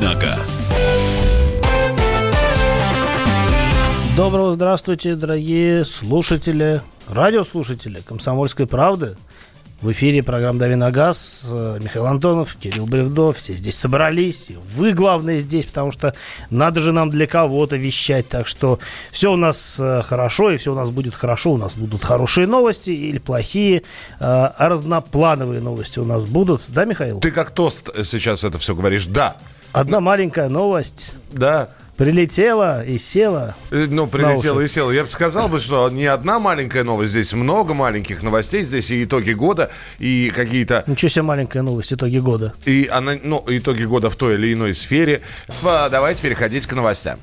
«Давиногаз». 0.00 0.72
Доброго 4.16 4.52
здравствуйте, 4.52 5.14
дорогие 5.14 5.84
слушатели, 5.84 6.82
радиослушатели 7.08 8.00
«Комсомольской 8.06 8.66
правды». 8.66 9.16
В 9.80 9.92
эфире 9.92 10.22
программа 10.22 10.58
«Дави 10.58 10.74
на 10.74 10.90
газ». 10.90 11.48
Михаил 11.52 12.06
Антонов, 12.06 12.56
Кирилл 12.56 12.86
Бревдов. 12.86 13.36
Все 13.36 13.54
здесь 13.54 13.76
собрались. 13.76 14.50
Вы, 14.74 14.92
главное, 14.92 15.38
здесь, 15.40 15.66
потому 15.66 15.92
что 15.92 16.14
надо 16.50 16.80
же 16.80 16.92
нам 16.92 17.10
для 17.10 17.26
кого-то 17.26 17.76
вещать. 17.76 18.26
Так 18.28 18.46
что 18.46 18.78
все 19.12 19.32
у 19.32 19.36
нас 19.36 19.76
э, 19.78 20.00
хорошо, 20.02 20.50
и 20.50 20.56
все 20.56 20.72
у 20.72 20.74
нас 20.74 20.90
будет 20.90 21.14
хорошо. 21.14 21.52
У 21.52 21.56
нас 21.58 21.76
будут 21.76 22.02
хорошие 22.04 22.46
новости 22.46 22.90
или 22.90 23.18
плохие. 23.18 23.78
э, 23.78 23.82
А 24.20 24.68
разноплановые 24.68 25.60
новости 25.60 25.98
у 25.98 26.06
нас 26.06 26.24
будут. 26.24 26.62
Да, 26.68 26.86
Михаил? 26.86 27.20
Ты 27.20 27.30
как 27.30 27.50
тост 27.50 27.90
сейчас 28.04 28.44
это 28.44 28.58
все 28.58 28.74
говоришь. 28.74 29.06
Да. 29.06 29.36
Одна 29.72 30.00
маленькая 30.00 30.48
новость. 30.48 31.14
Да. 31.32 31.68
Прилетела 31.96 32.84
и 32.84 32.98
села. 32.98 33.54
Э, 33.70 33.86
Ну, 33.90 34.06
прилетело 34.06 34.56
уши. 34.58 34.64
и 34.66 34.68
село. 34.68 34.92
Я 34.92 35.04
бы 35.04 35.10
сказал 35.10 35.48
бы, 35.48 35.60
что 35.60 35.88
не 35.88 36.04
одна 36.04 36.38
маленькая 36.38 36.84
новость, 36.84 37.12
здесь 37.12 37.32
много 37.32 37.72
маленьких 37.72 38.22
новостей, 38.22 38.64
здесь 38.64 38.90
и 38.90 39.04
итоги 39.04 39.32
года, 39.32 39.70
и 39.98 40.30
какие-то 40.34 40.84
Ничего 40.86 41.08
себе 41.08 41.22
маленькая 41.22 41.62
новость, 41.62 41.94
итоги 41.94 42.18
года. 42.18 42.52
и 42.66 42.86
она, 42.92 43.14
ну, 43.22 43.42
итоги 43.48 43.84
года 43.84 44.10
в 44.10 44.16
той 44.16 44.34
или 44.34 44.52
иной 44.52 44.74
сфере. 44.74 45.22
Ф- 45.48 45.90
Давайте 45.90 46.20
переходить 46.22 46.66
к 46.66 46.74
новостям. 46.74 47.18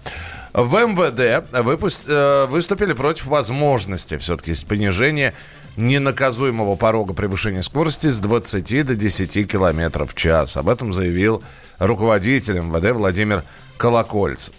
В 0.53 0.75
МВД 0.75 1.47
выпус- 1.63 2.05
э, 2.07 2.47
выступили 2.47 2.93
против 2.93 3.25
возможности 3.27 4.17
все-таки 4.17 4.53
понижения 4.67 5.33
ненаказуемого 5.77 6.75
порога 6.75 7.13
превышения 7.13 7.61
скорости 7.61 8.07
с 8.07 8.19
20 8.19 8.85
до 8.85 8.95
10 8.95 9.47
километров 9.51 10.11
в 10.11 10.15
час. 10.15 10.57
Об 10.57 10.69
этом 10.69 10.93
заявил 10.93 11.43
руководитель 11.79 12.59
МВД 12.59 12.91
Владимир 12.91 13.43
Колокольцев. 13.77 14.53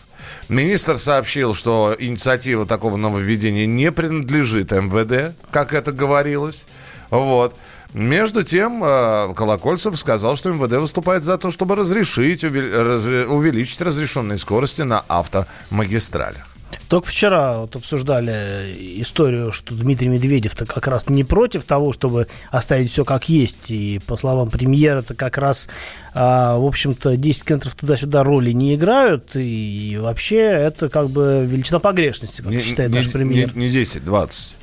Министр 0.49 0.99
сообщил, 0.99 1.55
что 1.55 1.95
инициатива 1.99 2.67
такого 2.67 2.97
нововведения 2.97 3.67
не 3.67 3.91
принадлежит 3.93 4.73
МВД, 4.73 5.35
как 5.51 5.73
это 5.73 5.93
говорилось. 5.93 6.65
Вот. 7.11 7.57
Между 7.93 8.43
тем, 8.43 8.83
э, 8.83 9.33
Колокольцев 9.35 9.97
сказал, 9.99 10.37
что 10.37 10.51
МВД 10.53 10.79
выступает 10.79 11.23
за 11.23 11.39
то, 11.39 11.51
чтобы 11.53 11.77
разрешить, 11.77 12.43
уве- 12.43 12.83
раз- 12.83 13.07
увеличить 13.31 13.81
разрешенные 13.81 14.37
скорости 14.37 14.83
на 14.83 14.99
автомагистралях. 15.01 16.49
Только 16.89 17.09
вчера 17.09 17.59
вот 17.59 17.77
обсуждали 17.77 18.75
историю, 19.01 19.53
что 19.53 19.75
Дмитрий 19.75 20.09
Медведев-то 20.09 20.67
как 20.67 20.87
раз 20.87 21.09
не 21.09 21.25
против 21.25 21.65
того, 21.65 21.93
чтобы 21.93 22.29
оставить 22.51 22.91
все 22.91 23.05
как 23.05 23.29
есть. 23.29 23.71
И, 23.71 24.01
по 24.07 24.17
словам 24.17 24.51
премьера, 24.51 25.01
это 25.01 25.15
как 25.15 25.39
раз, 25.39 25.69
а, 26.15 26.57
в 26.57 26.65
общем-то, 26.65 27.17
10 27.17 27.45
километров 27.45 27.75
туда-сюда 27.75 28.23
роли 28.23 28.53
не 28.53 28.75
играют. 28.75 29.31
И, 29.35 29.99
вообще 30.01 30.39
это 30.39 30.89
как 30.89 31.11
бы 31.11 31.47
величина 31.49 31.79
погрешности, 31.79 32.43
как 32.43 32.53
считает 32.63 32.91
наш 32.91 33.11
премьер. 33.11 33.55
Не, 33.57 33.65
не 33.65 33.71
10, 33.71 34.05
20. 34.05 34.57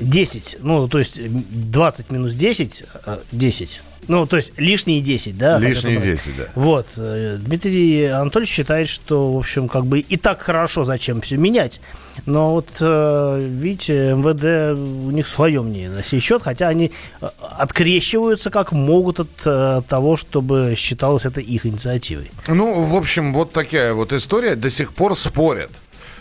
10, 0.00 0.56
ну, 0.60 0.88
то 0.88 0.98
есть 0.98 1.18
м, 1.18 1.44
20 1.50 2.10
минус 2.10 2.34
10, 2.34 2.84
э, 3.04 3.18
10. 3.32 3.82
Ну, 4.08 4.26
то 4.26 4.38
есть 4.38 4.52
лишние 4.56 5.00
10, 5.00 5.36
да? 5.36 5.58
Лишние 5.58 5.96
хотят 5.96 6.10
убрать. 6.10 6.24
10, 6.24 6.36
да. 6.36 6.44
Вот. 6.54 6.86
э, 6.96 7.36
Дмитрий 7.40 8.06
Анатольевич 8.06 8.52
считает, 8.54 8.88
что, 8.88 9.34
в 9.34 9.36
общем, 9.38 9.68
как 9.68 9.86
бы 9.86 10.00
и 10.00 10.16
так 10.16 10.40
хорошо, 10.40 10.84
зачем 10.84 11.20
все 11.20 11.36
менять. 11.36 11.80
Но 12.24 12.52
вот, 12.52 12.70
э, 12.80 13.40
видите, 13.40 14.14
МВД, 14.14 14.78
у 14.78 15.10
них 15.10 15.26
свое 15.26 15.62
мнение 15.62 15.90
на 15.90 16.02
сей 16.02 16.20
счет, 16.20 16.42
хотя 16.42 16.68
они 16.68 16.90
э, 17.20 17.28
открещиваются 17.58 18.50
как 18.50 18.72
могут 18.72 19.20
от 19.20 19.86
того, 19.86 20.16
чтобы 20.16 20.74
считалось 20.76 21.26
это 21.26 21.40
их 21.40 21.66
инициативой. 21.66 22.30
Ну, 22.46 22.84
в 22.84 22.96
общем, 22.96 23.34
вот 23.34 23.52
такая 23.52 23.92
вот 23.92 24.12
история. 24.12 24.56
До 24.56 24.70
сих 24.70 24.94
пор 24.94 25.14
спорят. 25.14 25.70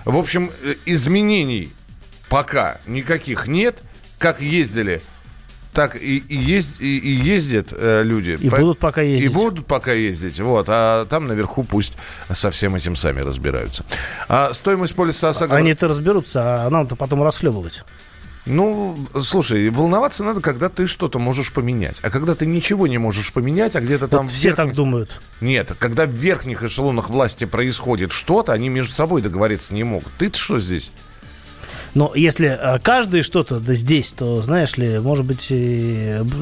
В 0.03 0.17
общем, 0.17 0.51
изменений 0.85 1.69
пока 2.29 2.79
никаких 2.85 3.47
нет. 3.47 3.79
Как 4.19 4.41
ездили, 4.41 5.01
так 5.73 5.95
и, 5.95 6.17
и, 6.17 6.35
езд- 6.37 6.79
и- 6.81 6.97
и 6.97 7.09
ездят 7.11 7.71
э, 7.71 8.03
люди. 8.03 8.37
И 8.41 8.49
будут 8.49 8.79
пока 8.79 9.03
И 9.03 9.11
ездить. 9.11 9.33
будут 9.33 9.65
пока 9.67 9.93
ездить. 9.93 10.39
Вот. 10.39 10.67
А 10.69 11.05
там 11.05 11.27
наверху 11.27 11.63
пусть 11.63 11.97
со 12.31 12.49
всем 12.51 12.75
этим 12.75 12.95
сами 12.95 13.21
разбираются. 13.21 13.85
А 14.27 14.53
стоимость 14.53 14.95
полиса 14.95 15.29
ОСАГО... 15.29 15.55
Они-то 15.55 15.87
разберутся, 15.87 16.65
а 16.65 16.69
нам-то 16.69 16.95
потом 16.95 17.23
расхлебывать. 17.23 17.83
Ну, 18.49 18.97
слушай, 19.21 19.69
волноваться 19.69 20.23
надо, 20.23 20.39
когда 20.39 20.69
ты 20.69 20.87
что-то 20.87 21.19
можешь 21.19 21.51
поменять. 21.51 21.99
А 22.01 22.09
когда 22.09 22.33
ты 22.33 22.45
ничего 22.45 22.87
не 22.87 22.97
можешь 22.97 23.33
поменять, 23.33 23.75
а 23.75 23.81
где-то 23.81 24.07
там... 24.07 24.21
Вот 24.25 24.31
в 24.31 24.33
все 24.35 24.51
так 24.53 24.67
верхних- 24.67 24.75
думают. 24.75 25.21
Нет, 25.41 25.73
когда 25.77 26.05
в 26.05 26.11
верхних 26.13 26.63
эшелонах 26.63 27.09
власти 27.09 27.43
происходит 27.43 28.13
что-то, 28.13 28.53
они 28.53 28.69
между 28.69 28.93
собой 28.93 29.21
договориться 29.21 29.73
не 29.73 29.83
могут. 29.83 30.07
Ты-то 30.17 30.39
что 30.39 30.59
здесь? 30.59 30.93
Но 31.97 32.11
если 32.13 32.47
э, 32.47 32.77
каждый 32.77 33.23
что-то 33.23 33.59
да 33.59 33.73
здесь, 33.73 34.13
то, 34.13 34.43
знаешь 34.43 34.77
ли, 34.77 34.99
может 34.99 35.25
быть, 35.25 35.45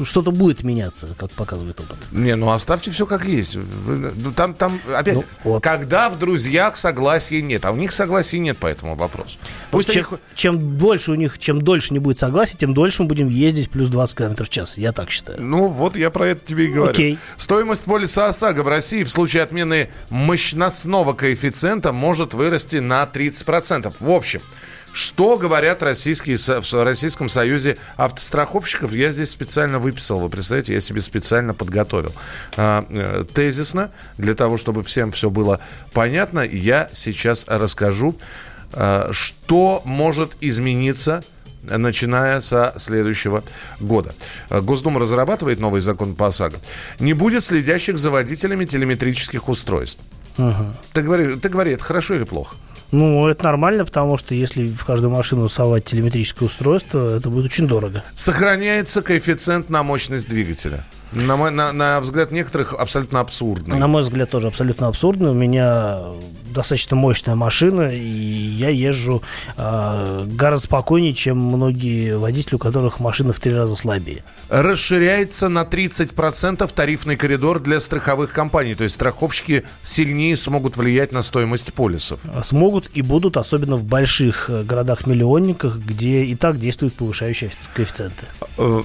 что-то 0.06 0.30
будет 0.30 0.62
меняться, 0.62 1.08
как 1.18 1.30
показывает 1.30 1.80
опыт. 1.80 1.96
Не, 2.12 2.36
ну 2.36 2.50
оставьте 2.50 2.90
все 2.90 3.06
как 3.06 3.24
есть. 3.24 3.56
Ну, 3.86 4.32
Там, 4.32 4.52
там, 4.52 4.78
опять, 4.94 5.14
Ну, 5.14 5.24
вот. 5.44 5.62
когда 5.62 6.10
в 6.10 6.18
друзьях 6.18 6.76
согласия 6.76 7.40
нет, 7.40 7.64
а 7.64 7.72
у 7.72 7.76
них 7.76 7.92
согласия 7.92 8.38
нет 8.38 8.58
по 8.58 8.66
этому 8.66 8.96
вопросу. 8.96 9.38
Пусть 9.70 9.90
чем, 9.94 10.06
они- 10.10 10.18
чем 10.34 10.58
больше 10.58 11.12
у 11.12 11.14
них, 11.14 11.38
чем 11.38 11.62
дольше 11.62 11.94
не 11.94 12.00
будет 12.00 12.18
согласия, 12.18 12.58
тем 12.58 12.74
дольше 12.74 13.04
мы 13.04 13.08
будем 13.08 13.30
ездить 13.30 13.70
плюс 13.70 13.88
20 13.88 14.14
км 14.18 14.44
в 14.44 14.50
час. 14.50 14.76
Я 14.76 14.92
так 14.92 15.08
считаю. 15.08 15.40
Ну, 15.40 15.68
вот 15.68 15.96
я 15.96 16.10
про 16.10 16.26
это 16.28 16.46
тебе 16.46 16.66
и 16.66 16.68
говорю. 16.68 16.90
Окей. 16.90 17.18
Стоимость 17.38 17.84
полиса 17.84 18.26
ОСАГО 18.28 18.62
в 18.62 18.68
России 18.68 19.04
в 19.04 19.10
случае 19.10 19.42
отмены 19.42 19.88
мощностного 20.10 21.14
коэффициента 21.14 21.92
может 21.92 22.34
вырасти 22.34 22.76
на 22.76 23.06
30%. 23.06 23.94
В 24.00 24.10
общем, 24.10 24.42
что 24.96 25.36
говорят 25.36 25.82
российские, 25.82 26.38
в 26.38 26.84
Российском 26.84 27.28
союзе 27.28 27.76
автостраховщиков, 27.98 28.94
я 28.94 29.12
здесь 29.12 29.30
специально 29.30 29.78
выписал. 29.78 30.20
Вы 30.20 30.30
представляете, 30.30 30.72
я 30.72 30.80
себе 30.80 31.02
специально 31.02 31.52
подготовил. 31.52 32.14
А, 32.56 32.86
э, 32.88 33.24
тезисно, 33.30 33.92
для 34.16 34.32
того, 34.32 34.56
чтобы 34.56 34.82
всем 34.82 35.12
все 35.12 35.28
было 35.28 35.60
понятно, 35.92 36.40
я 36.40 36.88
сейчас 36.94 37.44
расскажу, 37.46 38.16
а, 38.72 39.10
что 39.12 39.82
может 39.84 40.34
измениться 40.40 41.22
начиная 41.62 42.40
со 42.40 42.72
следующего 42.78 43.44
года. 43.80 44.14
Э, 44.48 44.62
Госдума 44.62 44.98
разрабатывает 44.98 45.60
новый 45.60 45.82
закон 45.82 46.14
по 46.14 46.28
ОСАГО. 46.28 46.56
Не 47.00 47.12
будет 47.12 47.44
следящих 47.44 47.98
за 47.98 48.10
водителями 48.10 48.64
телеметрических 48.64 49.50
устройств. 49.50 50.00
Ты 50.92 51.02
говори, 51.02 51.36
ты 51.36 51.48
говори, 51.48 51.72
это 51.72 51.84
хорошо 51.84 52.14
или 52.14 52.24
плохо? 52.24 52.56
Ну, 52.92 53.26
это 53.26 53.44
нормально, 53.44 53.84
потому 53.84 54.16
что 54.16 54.34
если 54.34 54.68
в 54.68 54.84
каждую 54.84 55.10
машину 55.10 55.48
совать 55.48 55.84
телеметрическое 55.86 56.48
устройство, 56.48 57.16
это 57.16 57.30
будет 57.30 57.46
очень 57.46 57.66
дорого. 57.66 58.04
Сохраняется 58.14 59.02
коэффициент 59.02 59.70
на 59.70 59.82
мощность 59.82 60.28
двигателя. 60.28 60.84
На, 61.16 61.36
мой- 61.36 61.50
на- 61.50 61.72
на 61.72 62.00
взгляд 62.00 62.30
некоторых 62.30 62.74
абсолютно 62.74 63.20
абсурдный. 63.20 63.78
На 63.78 63.86
мой 63.86 64.02
взгляд, 64.02 64.30
тоже 64.30 64.48
абсолютно 64.48 64.88
абсурдно. 64.88 65.30
У 65.30 65.34
меня 65.34 66.00
достаточно 66.54 66.96
мощная 66.96 67.34
машина, 67.34 67.90
и 67.94 67.98
я 67.98 68.70
езжу 68.70 69.22
э, 69.58 70.24
гораздо 70.26 70.66
спокойнее, 70.66 71.12
чем 71.12 71.38
многие 71.38 72.16
водители, 72.16 72.54
у 72.54 72.58
которых 72.58 72.98
машина 73.00 73.32
в 73.34 73.40
три 73.40 73.52
раза 73.54 73.76
слабее. 73.76 74.24
Расширяется 74.48 75.48
на 75.48 75.64
30% 75.64 76.70
тарифный 76.74 77.16
коридор 77.16 77.60
для 77.60 77.78
страховых 77.80 78.32
компаний. 78.32 78.74
То 78.74 78.84
есть 78.84 78.94
страховщики 78.94 79.64
сильнее 79.82 80.34
смогут 80.36 80.76
влиять 80.78 81.12
на 81.12 81.22
стоимость 81.22 81.74
полисов. 81.74 82.20
А 82.34 82.42
Смогут 82.42 82.90
и 82.94 83.02
будут, 83.02 83.36
особенно 83.36 83.76
в 83.76 83.84
больших 83.84 84.48
э, 84.48 84.62
городах-миллионниках, 84.62 85.76
где 85.78 86.24
и 86.24 86.34
так 86.36 86.58
действуют 86.58 86.94
повышающие 86.94 87.50
коэффициенты. 87.74 88.24
э, 88.56 88.80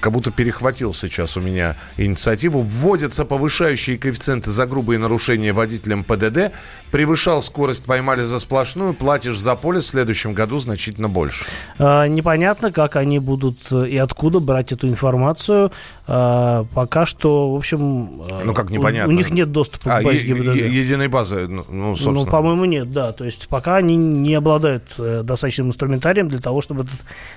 как 0.00 0.12
будто 0.12 0.30
перехватил 0.30 0.92
сейчас 0.92 1.25
у 1.36 1.40
меня 1.40 1.76
инициативу. 1.96 2.60
Вводятся 2.60 3.24
повышающие 3.24 3.96
коэффициенты 3.96 4.50
за 4.50 4.66
грубые 4.66 4.98
нарушения 4.98 5.54
водителям 5.54 6.04
ПДД. 6.04 6.52
Превышал 6.90 7.42
скорость, 7.42 7.84
поймали 7.84 8.22
за 8.22 8.38
сплошную, 8.38 8.94
платишь 8.94 9.38
за 9.38 9.54
полис 9.56 9.84
в 9.84 9.88
следующем 9.88 10.32
году 10.34 10.58
значительно 10.58 11.08
больше. 11.08 11.44
А, 11.78 12.06
Непонятно, 12.06 12.72
как 12.72 12.96
они 12.96 13.18
будут 13.18 13.58
э, 13.72 13.88
и 13.88 13.96
откуда 13.98 14.38
брать 14.40 14.72
эту 14.72 14.88
информацию. 14.88 15.72
А, 16.06 16.64
Пока 16.74 17.04
что, 17.04 17.52
в 17.52 17.56
общем, 17.56 18.22
э, 18.22 18.42
Ну, 18.44 18.54
как 18.54 18.70
у- 18.70 18.72
непонятно? 18.72 19.12
У, 19.12 19.16
них 19.16 19.30
нет 19.30 19.50
доступа 19.52 19.96
А, 19.96 20.00
к 20.00 20.04
базе 20.04 20.18
е- 20.18 20.24
ГИБДД. 20.26 20.54
е- 20.54 20.80
единой 20.82 21.08
базы, 21.08 21.46
ну, 21.48 21.64
ну, 21.68 21.96
собственно. 21.96 22.24
Ну, 22.24 22.30
по-моему, 22.30 22.64
нет, 22.64 22.92
да. 22.92 23.12
То 23.12 23.24
есть 23.24 23.48
пока 23.48 23.76
они 23.76 23.96
не 23.96 24.34
обладают 24.34 24.84
э, 24.98 25.22
достаточным 25.24 25.68
инструментарием 25.68 26.28
для 26.28 26.38
того, 26.38 26.60
чтобы 26.60 26.86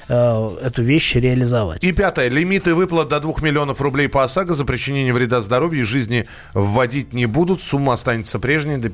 этот, 0.07 0.63
эту 0.63 0.81
вещь 0.83 1.15
реализовать. 1.15 1.83
И 1.83 1.91
пятое. 1.91 2.29
Лимиты 2.29 2.75
выплат 2.75 3.09
до 3.09 3.19
2 3.19 3.41
миллионов 3.41 3.81
рублей 3.81 4.07
по 4.07 4.23
ОСАГО 4.23 4.53
за 4.53 4.65
причинение 4.65 5.13
вреда 5.13 5.41
здоровью 5.41 5.81
и 5.81 5.83
жизни 5.83 6.25
вводить 6.53 7.13
не 7.13 7.25
будут. 7.25 7.61
Сумма 7.61 7.93
останется 7.93 8.39
прежней 8.39 8.77
до 8.77 8.89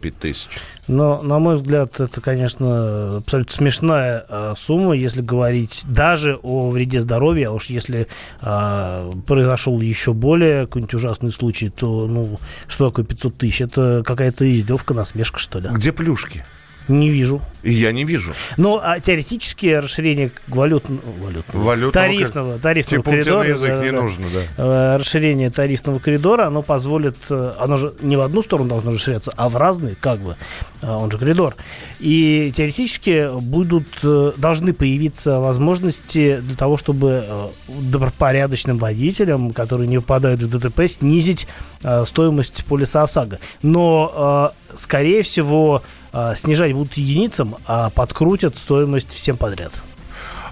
505 0.00 0.18
тысяч. 0.18 0.48
Но, 0.88 1.22
на 1.22 1.38
мой 1.38 1.54
взгляд, 1.54 2.00
это, 2.00 2.20
конечно, 2.20 3.18
абсолютно 3.18 3.52
смешная 3.52 4.24
э, 4.28 4.54
сумма, 4.56 4.94
если 4.94 5.20
говорить 5.20 5.84
даже 5.86 6.38
о 6.42 6.70
вреде 6.70 7.00
здоровья. 7.00 7.48
А 7.48 7.52
уж 7.52 7.66
если 7.66 8.08
э, 8.40 9.10
произошел 9.26 9.80
еще 9.80 10.12
более 10.12 10.66
какой-нибудь 10.66 10.94
ужасный 10.94 11.30
случай, 11.30 11.68
то, 11.68 12.06
ну, 12.06 12.38
что 12.66 12.88
такое 12.88 13.04
500 13.04 13.36
тысяч? 13.36 13.60
Это 13.60 14.02
какая-то 14.04 14.50
издевка, 14.50 14.94
насмешка, 14.94 15.38
что 15.38 15.60
ли? 15.60 15.68
Где 15.70 15.92
плюшки? 15.92 16.44
Не 16.90 17.08
вижу. 17.08 17.40
И 17.62 17.72
я 17.72 17.92
не 17.92 18.04
вижу. 18.04 18.32
Ну, 18.56 18.80
а 18.82 18.98
теоретически 19.00 19.66
расширение 19.66 20.32
валют, 20.48 20.86
валют, 20.88 21.44
Валютного, 21.52 21.92
тарифного, 21.92 22.58
тарифного 22.58 23.04
тебе 23.04 23.12
коридора. 23.12 23.48
язык 23.48 23.76
да, 23.76 23.84
не 23.84 23.90
да, 23.92 24.00
нужно, 24.00 24.26
да. 24.32 24.40
э, 24.56 24.96
Расширение 24.96 25.50
тарифного 25.50 25.98
коридора, 25.98 26.46
оно 26.46 26.62
позволит, 26.62 27.16
э, 27.28 27.52
оно 27.60 27.76
же 27.76 27.94
не 28.00 28.16
в 28.16 28.22
одну 28.22 28.42
сторону 28.42 28.70
должно 28.70 28.92
расширяться, 28.92 29.32
а 29.36 29.48
в 29.48 29.56
разные, 29.56 29.94
как 29.94 30.20
бы, 30.20 30.36
а, 30.82 30.96
он 30.98 31.10
же 31.10 31.18
коридор. 31.18 31.54
И 32.00 32.52
теоретически 32.56 33.28
будут, 33.40 33.86
э, 34.02 34.32
должны 34.36 34.72
появиться 34.72 35.38
возможности 35.38 36.38
для 36.38 36.56
того, 36.56 36.76
чтобы 36.76 37.24
э, 37.24 37.48
добропорядочным 37.68 38.78
водителям, 38.78 39.52
которые 39.52 39.86
не 39.86 40.00
попадают 40.00 40.42
в 40.42 40.48
ДТП, 40.48 40.88
снизить 40.88 41.46
э, 41.84 42.04
стоимость 42.08 42.64
полиса 42.64 43.02
ОСАГО. 43.02 43.38
Но, 43.62 44.52
э, 44.72 44.76
скорее 44.76 45.22
всего, 45.22 45.82
э, 45.84 45.99
снижать 46.34 46.72
будут 46.72 46.94
единицам, 46.94 47.56
а 47.66 47.90
подкрутят 47.90 48.56
стоимость 48.56 49.12
всем 49.12 49.36
подряд. 49.36 49.72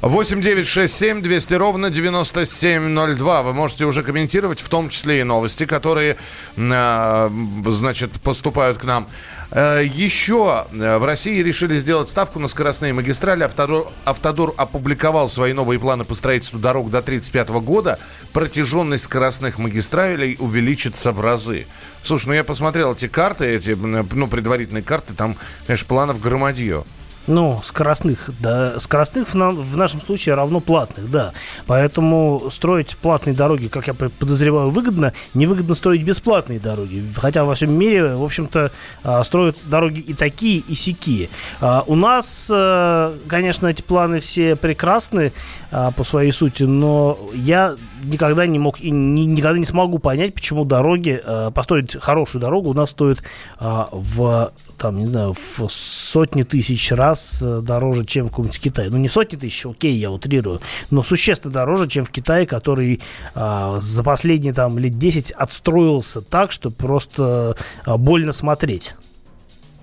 8 0.00 0.40
9 0.40 0.66
6 0.66 0.94
7 0.94 1.22
200 1.22 1.54
ровно 1.54 1.90
9702. 1.90 3.42
Вы 3.42 3.52
можете 3.52 3.84
уже 3.84 4.02
комментировать, 4.02 4.60
в 4.60 4.68
том 4.68 4.90
числе 4.90 5.20
и 5.20 5.24
новости, 5.24 5.66
которые, 5.66 6.16
э, 6.56 7.30
значит, 7.66 8.12
поступают 8.22 8.78
к 8.78 8.84
нам. 8.84 9.08
Э, 9.50 9.82
еще 9.84 10.66
э, 10.70 10.98
в 10.98 11.04
России 11.04 11.42
решили 11.42 11.76
сделать 11.80 12.08
ставку 12.08 12.38
на 12.38 12.46
скоростные 12.46 12.92
магистрали. 12.92 13.42
Автодор, 13.42 13.88
Автодор 14.04 14.54
опубликовал 14.56 15.28
свои 15.28 15.52
новые 15.52 15.80
планы 15.80 16.04
по 16.04 16.14
строительству 16.14 16.60
дорог 16.60 16.90
до 16.90 16.98
1935 16.98 17.48
года. 17.64 17.98
Протяженность 18.32 19.02
скоростных 19.04 19.58
магистралей 19.58 20.36
увеличится 20.38 21.10
в 21.10 21.20
разы. 21.20 21.66
Слушай, 22.04 22.26
ну 22.28 22.32
я 22.34 22.44
посмотрел 22.44 22.92
эти 22.92 23.08
карты, 23.08 23.46
эти, 23.46 23.70
ну, 23.72 24.28
предварительные 24.28 24.84
карты, 24.84 25.14
там, 25.14 25.34
конечно, 25.66 25.88
планов 25.88 26.20
громадье. 26.20 26.84
Ну, 27.28 27.60
скоростных, 27.62 28.30
да, 28.40 28.80
скоростных 28.80 29.28
в, 29.28 29.34
на- 29.34 29.50
в 29.50 29.76
нашем 29.76 30.00
случае 30.00 30.34
равно 30.34 30.60
платных, 30.60 31.10
да. 31.10 31.32
Поэтому 31.66 32.48
строить 32.50 32.96
платные 32.96 33.34
дороги, 33.36 33.68
как 33.68 33.86
я 33.86 33.92
подозреваю, 33.94 34.70
выгодно. 34.70 35.12
Невыгодно 35.34 35.74
строить 35.74 36.02
бесплатные 36.02 36.58
дороги. 36.58 37.04
Хотя 37.16 37.44
во 37.44 37.54
всем 37.54 37.72
мире, 37.72 38.14
в 38.14 38.24
общем-то, 38.24 38.70
а, 39.04 39.22
строят 39.24 39.58
дороги 39.66 40.00
и 40.00 40.14
такие, 40.14 40.60
и 40.60 40.74
сякие. 40.74 41.28
А, 41.60 41.84
У 41.86 41.94
нас, 41.96 42.50
э, 42.52 43.12
конечно, 43.28 43.66
эти 43.68 43.82
планы 43.82 44.20
все 44.20 44.56
прекрасны 44.56 45.32
а, 45.70 45.90
по 45.90 46.04
своей 46.04 46.32
сути, 46.32 46.62
но 46.62 47.18
я 47.34 47.76
никогда 48.04 48.46
не 48.46 48.58
мог 48.58 48.80
и 48.80 48.90
ни- 48.90 49.24
никогда 49.26 49.58
не 49.58 49.66
смогу 49.66 49.98
понять, 49.98 50.32
почему 50.34 50.64
дороги, 50.64 51.20
э, 51.22 51.50
построить 51.54 51.94
хорошую 52.00 52.40
дорогу 52.40 52.70
у 52.70 52.74
нас 52.74 52.90
стоит 52.90 53.22
в, 53.60 54.50
там, 54.78 54.96
не 54.98 55.06
знаю, 55.06 55.34
в 55.34 55.68
сотни 55.68 56.42
тысяч 56.42 56.90
раз 56.92 57.42
э, 57.42 57.60
дороже, 57.60 58.04
чем 58.06 58.26
в 58.26 58.30
каком-нибудь 58.30 58.60
Китае. 58.60 58.90
Ну, 58.90 58.96
не 58.96 59.08
сотни 59.08 59.36
тысяч, 59.36 59.66
окей, 59.66 59.96
я 59.96 60.10
утрирую, 60.10 60.60
но 60.90 61.02
существенно 61.02 61.52
дороже, 61.52 61.88
чем 61.88 62.04
в 62.04 62.10
Китае, 62.10 62.46
который 62.46 63.00
а, 63.34 63.78
за 63.80 64.02
последние 64.02 64.52
там 64.52 64.78
лет 64.78 64.98
10 64.98 65.32
отстроился 65.32 66.22
так, 66.22 66.52
что 66.52 66.70
просто 66.70 67.56
а, 67.84 67.96
больно 67.98 68.32
смотреть. 68.32 68.94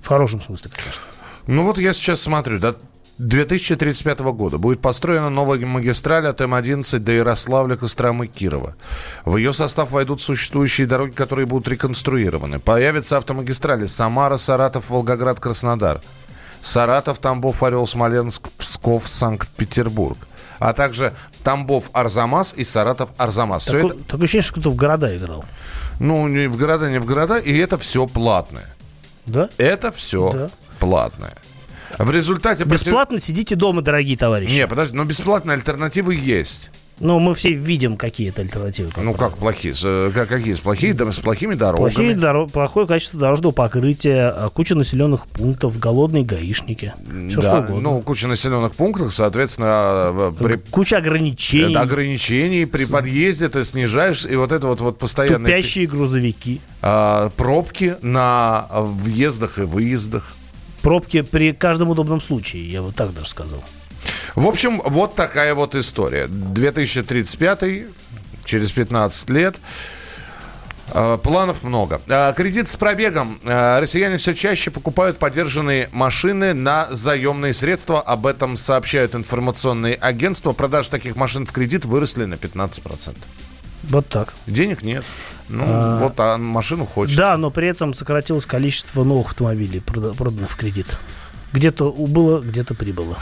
В 0.01 0.07
хорошем 0.07 0.39
смысле, 0.39 0.71
конечно. 0.73 1.01
Ну 1.47 1.63
вот 1.63 1.77
я 1.77 1.93
сейчас 1.93 2.21
смотрю, 2.21 2.59
до 2.59 2.75
2035 3.17 4.19
года 4.33 4.57
будет 4.57 4.81
построена 4.81 5.29
новая 5.29 5.65
магистраль 5.65 6.27
от 6.27 6.41
М11 6.41 6.99
до 6.99 7.11
Ярославля, 7.13 7.75
Костромы, 7.77 8.27
Кирова. 8.27 8.75
В 9.23 9.37
ее 9.37 9.53
состав 9.53 9.91
войдут 9.91 10.21
существующие 10.21 10.85
дороги, 10.85 11.11
которые 11.11 11.45
будут 11.45 11.67
реконструированы. 11.69 12.59
Появятся 12.59 13.17
автомагистрали 13.17 13.85
Самара, 13.85 14.37
Саратов, 14.37 14.89
Волгоград, 14.89 15.39
Краснодар. 15.39 16.01
Саратов, 16.61 17.19
Тамбов, 17.19 17.63
Орел, 17.63 17.87
Смоленск, 17.87 18.49
Псков, 18.57 19.07
Санкт-Петербург. 19.07 20.17
А 20.59 20.73
также 20.73 21.13
Тамбов, 21.43 21.89
Арзамас 21.93 22.53
и 22.57 22.63
Саратов, 22.63 23.09
Арзамас. 23.17 23.63
Все 23.63 23.81
Такое, 23.81 23.91
это, 23.97 24.03
такое 24.05 24.23
ощущение, 24.23 24.41
что 24.43 24.59
кто 24.59 24.71
в 24.71 24.75
города 24.75 25.15
играл. 25.15 25.45
ну, 25.99 26.27
не 26.27 26.47
в 26.47 26.57
города, 26.57 26.89
не 26.89 26.97
в 26.99 27.05
города, 27.05 27.37
и 27.37 27.55
это 27.57 27.77
все 27.77 28.07
платное. 28.07 28.65
Да? 29.25 29.49
Это 29.57 29.91
все 29.91 30.31
Да. 30.33 30.49
платное. 30.79 31.35
В 31.97 32.11
результате... 32.11 32.65
против- 32.65 32.85
Бесплатно 32.85 33.19
сидите 33.19 33.55
дома, 33.55 33.81
дорогие 33.81 34.17
товарищи. 34.17 34.51
Не, 34.53 34.67
подожди, 34.67 34.95
но 34.97 35.03
бесплатные 35.05 35.55
альтернативы 35.55 36.15
есть. 36.15 36.71
Ну, 36.97 37.19
мы 37.19 37.35
все 37.35 37.51
видим 37.51 37.97
какие-то 37.97 38.41
альтернативы. 38.41 38.89
Ну 38.95 39.13
как 39.13 39.35
плохие? 39.35 39.73
С, 39.73 39.81
э, 39.83 40.11
как- 40.15 40.29
какие? 40.29 40.53
С, 40.53 40.61
плохие, 40.61 40.93
да, 40.93 41.11
с 41.11 41.19
плохими 41.19 41.53
дорогами. 41.53 41.91
Плохие 41.93 42.13
доро- 42.15 42.49
плохое 42.49 42.87
качество 42.87 43.19
дорожного 43.19 43.51
покрытия, 43.51 44.29
а, 44.29 44.49
куча 44.49 44.75
населенных 44.75 45.27
пунктов, 45.27 45.77
голодные 45.77 46.23
гаишники. 46.23 46.93
Все 47.29 47.41
да, 47.41 47.49
что 47.49 47.57
угодно. 47.73 47.81
ну, 47.81 48.01
куча 48.01 48.27
населенных 48.29 48.75
пунктов, 48.75 49.13
соответственно, 49.13 50.11
э, 50.13 50.33
при, 50.41 50.55
Куча 50.71 50.97
ограничений, 50.99 51.71
это 51.73 51.81
ограничений 51.81 52.65
при 52.65 52.85
подъезде 52.85 53.49
ты 53.49 53.65
снижаешь, 53.65 54.25
и 54.25 54.35
вот 54.37 54.53
это 54.53 54.67
вот, 54.67 54.79
вот 54.79 54.97
постоянные 54.97 55.53
пи- 55.53 55.61
тупящие 55.61 55.87
грузовики, 55.87 56.61
а, 56.81 57.29
пробки 57.35 57.95
на 58.01 58.67
а, 58.69 58.81
въездах 58.83 59.57
и 59.59 59.63
выездах. 59.63 60.33
Пробки 60.85 61.21
при 61.21 61.51
каждом 61.51 61.89
удобном 61.89 62.21
случае, 62.21 62.69
я 62.69 62.83
вот 62.83 62.95
так 62.95 63.11
даже 63.11 63.27
сказал. 63.27 63.63
В 64.35 64.45
общем, 64.45 64.79
вот 64.85 65.15
такая 65.15 65.55
вот 65.55 65.73
история. 65.73 66.27
2035 66.27 67.63
через 68.43 68.71
15 68.71 69.29
лет. 69.31 69.59
Э, 70.93 71.17
Планов 71.23 71.63
много. 71.63 72.01
Э, 72.07 72.33
Кредит 72.37 72.67
с 72.67 72.77
пробегом. 72.77 73.39
Э, 73.43 73.79
Россияне 73.79 74.17
все 74.17 74.35
чаще 74.35 74.69
покупают 74.69 75.17
подержанные 75.17 75.89
машины 75.91 76.53
на 76.53 76.87
заемные 76.91 77.53
средства. 77.53 77.99
Об 77.99 78.27
этом 78.27 78.55
сообщают 78.55 79.15
информационные 79.15 79.95
агентства. 79.95 80.51
Продажи 80.51 80.91
таких 80.91 81.15
машин 81.15 81.47
в 81.47 81.51
кредит 81.51 81.85
выросли 81.85 82.25
на 82.25 82.35
15%. 82.35 83.15
Вот 83.85 84.07
так. 84.07 84.35
Денег 84.45 84.83
нет. 84.83 85.03
Ну, 85.47 85.97
вот 85.99 86.19
а 86.19 86.37
машину 86.37 86.85
хочется. 86.85 87.17
Да, 87.17 87.37
но 87.37 87.51
при 87.51 87.67
этом 87.67 87.93
сократилось 87.93 88.45
количество 88.45 89.03
новых 89.03 89.27
автомобилей, 89.27 89.79
прода- 89.85 90.15
проданных 90.15 90.49
в 90.49 90.55
кредит. 90.55 90.97
Где-то 91.53 91.91
убыло, 91.91 92.39
где-то 92.39 92.73
прибыло. 92.73 93.17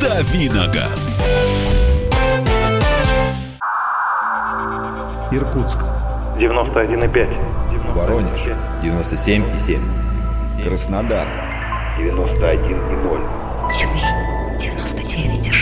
Давиногаз. 0.00 1.24
Иркутск. 5.30 5.78
91,5. 6.38 7.28
Воронеж. 7.94 8.40
97,7. 8.82 9.80
Краснодар. 10.64 11.26
91,0. 11.98 13.20
Тюмень 13.72 14.56
99,6. 14.58 15.61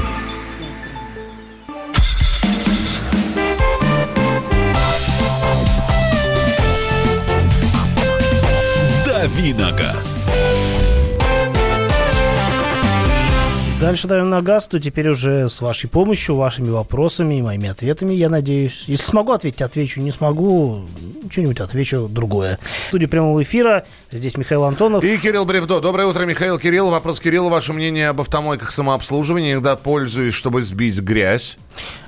Давиногаз. 9.51 10.29
Дальше 13.81 14.07
давим 14.07 14.29
на 14.29 14.43
газ, 14.43 14.67
то 14.67 14.79
теперь 14.79 15.09
уже 15.09 15.49
с 15.49 15.59
вашей 15.59 15.89
помощью, 15.89 16.35
вашими 16.35 16.69
вопросами 16.69 17.39
и 17.39 17.41
моими 17.41 17.67
ответами, 17.67 18.13
я 18.13 18.29
надеюсь. 18.29 18.83
Если 18.85 19.03
смогу 19.03 19.31
ответить, 19.31 19.61
отвечу. 19.63 20.01
Не 20.01 20.11
смогу, 20.11 20.85
что-нибудь 21.29 21.59
отвечу 21.59 22.07
другое. 22.07 22.59
В 22.61 22.87
студии 22.89 23.07
прямого 23.07 23.41
эфира. 23.41 23.83
Здесь 24.11 24.37
Михаил 24.37 24.65
Антонов. 24.65 25.03
И 25.03 25.17
Кирилл 25.17 25.45
Бревдо. 25.45 25.81
Доброе 25.81 26.07
утро, 26.07 26.25
Михаил 26.25 26.59
Кирилл. 26.59 26.91
Вопрос 26.91 27.19
Кирилла. 27.19 27.49
Ваше 27.49 27.73
мнение 27.73 28.09
об 28.09 28.21
автомойках 28.21 28.71
самообслуживания. 28.71 29.53
Иногда 29.53 29.75
пользуюсь, 29.75 30.35
чтобы 30.35 30.61
сбить 30.61 31.01
грязь. 31.01 31.57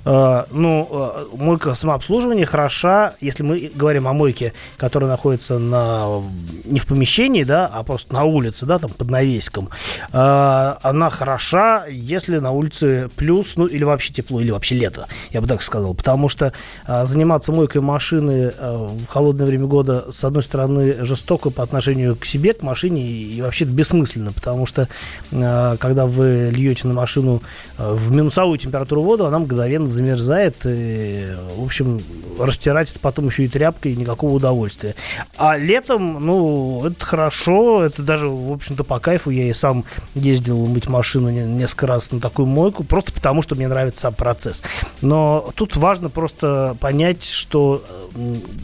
Э, 0.06 0.44
ну, 0.52 0.88
э, 0.92 1.26
мойка 1.38 1.74
самообслуживания 1.74 2.46
хороша, 2.46 3.14
если 3.22 3.44
мы 3.44 3.72
говорим 3.74 4.08
о 4.08 4.14
мойке, 4.14 4.54
которая 4.78 5.10
находится 5.10 5.60
на, 5.60 6.22
не 6.66 6.80
в 6.80 6.88
помещении, 6.88 7.44
да, 7.44 7.68
а 7.68 7.84
просто 7.84 8.14
на 8.14 8.24
улице, 8.24 8.66
да, 8.66 8.80
там 8.80 8.92
под 8.92 9.10
навесиком. 9.10 9.70
Э, 10.12 10.76
она 10.82 11.10
хороша, 11.10 11.86
если 11.88 12.40
на 12.40 12.52
улице 12.52 13.10
плюс, 13.16 13.56
ну, 13.56 13.66
или 13.66 13.84
вообще 13.84 14.14
тепло, 14.14 14.42
или 14.42 14.52
вообще 14.52 14.76
лето, 14.76 15.08
я 15.32 15.42
бы 15.42 15.48
так 15.48 15.62
сказал. 15.62 15.94
Потому 15.94 16.30
что 16.30 16.54
заниматься 16.88 17.52
мойкой 17.52 17.82
машины 17.82 18.54
в 18.60 19.06
холодное 19.08 19.46
время 19.46 19.68
года, 19.68 20.06
с 20.12 20.24
одной 20.24 20.44
стороны, 20.44 21.04
жестоко 21.04 21.50
по 21.50 21.64
отношению 21.64 22.16
к 22.16 22.26
себе, 22.26 22.54
к 22.54 22.62
машине, 22.62 23.04
и 23.04 23.42
вообще 23.42 23.66
бессмысленно, 23.66 24.32
потому 24.32 24.66
что 24.66 24.88
когда 25.30 26.06
вы 26.06 26.50
льете 26.52 26.88
на 26.88 26.94
машину 26.94 27.42
в 27.78 28.12
минусовую 28.12 28.58
температуру 28.58 29.02
воду, 29.02 29.26
она 29.26 29.40
мгновенно 29.54 29.90
замерзает. 29.90 30.58
И, 30.66 31.36
в 31.56 31.64
общем, 31.64 32.02
растирать 32.40 32.92
это 32.92 33.00
потом 33.00 33.28
еще 33.28 33.44
и 33.44 33.48
тряпкой 33.48 33.96
никакого 33.96 34.34
удовольствия. 34.34 34.96
А 35.38 35.58
летом, 35.58 36.26
ну, 36.26 36.86
это 36.86 37.06
хорошо. 37.06 37.84
Это 37.84 38.02
даже, 38.02 38.28
в 38.28 38.52
общем-то, 38.52 38.84
по 38.84 39.00
кайфу. 39.00 39.30
Я 39.30 39.50
и 39.50 39.54
сам 39.54 39.86
ездил 40.16 40.66
мыть 40.66 40.88
машину 40.88 41.30
несколько 41.30 41.88
раз 41.88 42.12
на 42.12 42.20
такую 42.20 42.48
мойку, 42.48 42.84
просто 42.84 43.12
потому 43.12 43.42
что 43.42 43.56
мне 43.56 43.68
нравится 43.68 44.02
сам 44.02 44.14
процесс. 44.14 44.64
Но 45.02 45.50
тут 45.56 45.76
важно 45.76 46.10
просто 46.10 46.76
понять, 46.80 47.24
что 47.26 47.84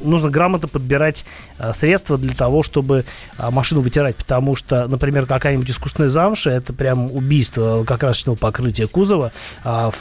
нужно 0.03 0.29
грамотно 0.29 0.67
подбирать 0.67 1.25
а, 1.57 1.73
средства 1.73 2.17
для 2.17 2.33
того, 2.33 2.63
чтобы 2.63 3.05
а, 3.37 3.51
машину 3.51 3.81
вытирать, 3.81 4.15
потому 4.15 4.55
что, 4.55 4.87
например, 4.87 5.25
какая-нибудь 5.25 5.69
искусственная 5.69 6.09
замша, 6.09 6.51
это 6.51 6.73
прям 6.73 7.11
убийство 7.11 7.83
красочного 7.83 8.35
покрытия 8.35 8.87
кузова, 8.87 9.31
а, 9.63 9.91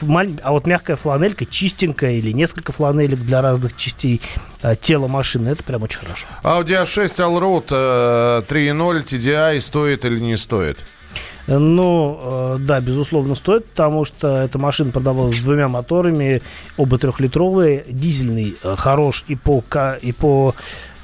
а 0.43 0.53
вот 0.53 0.67
мягкая 0.67 0.78
фланелька, 0.85 1.45
чистенькая 1.45 2.13
или 2.13 2.33
несколько 2.33 2.73
фланелек 2.73 3.21
для 3.21 3.43
разных 3.43 3.77
частей 3.77 4.21
тела 4.81 5.09
машины, 5.09 5.49
это 5.49 5.63
прям 5.63 5.83
очень 5.83 6.01
хорошо. 6.01 6.27
Audi 6.43 6.83
A6 6.83 7.07
Allroad 7.07 7.69
3.0 8.49 9.05
TDI 9.05 9.61
стоит 9.61 10.05
или 10.05 10.19
не 10.21 10.37
стоит? 10.37 10.85
Ну, 11.49 12.19
э, 12.21 12.57
да, 12.61 12.81
безусловно, 12.81 13.35
стоит, 13.35 13.65
потому 13.65 14.05
что 14.05 14.37
эта 14.37 14.59
машина 14.59 14.93
продавалась 14.93 15.39
с 15.39 15.41
двумя 15.41 15.67
моторами, 15.67 16.43
оба 16.77 16.99
трехлитровые, 16.99 17.85
дизельный 17.89 18.57
э, 18.63 18.77
хорош 18.77 19.25
и 19.29 19.35
по, 19.35 19.65
и 20.03 20.13
по 20.13 20.55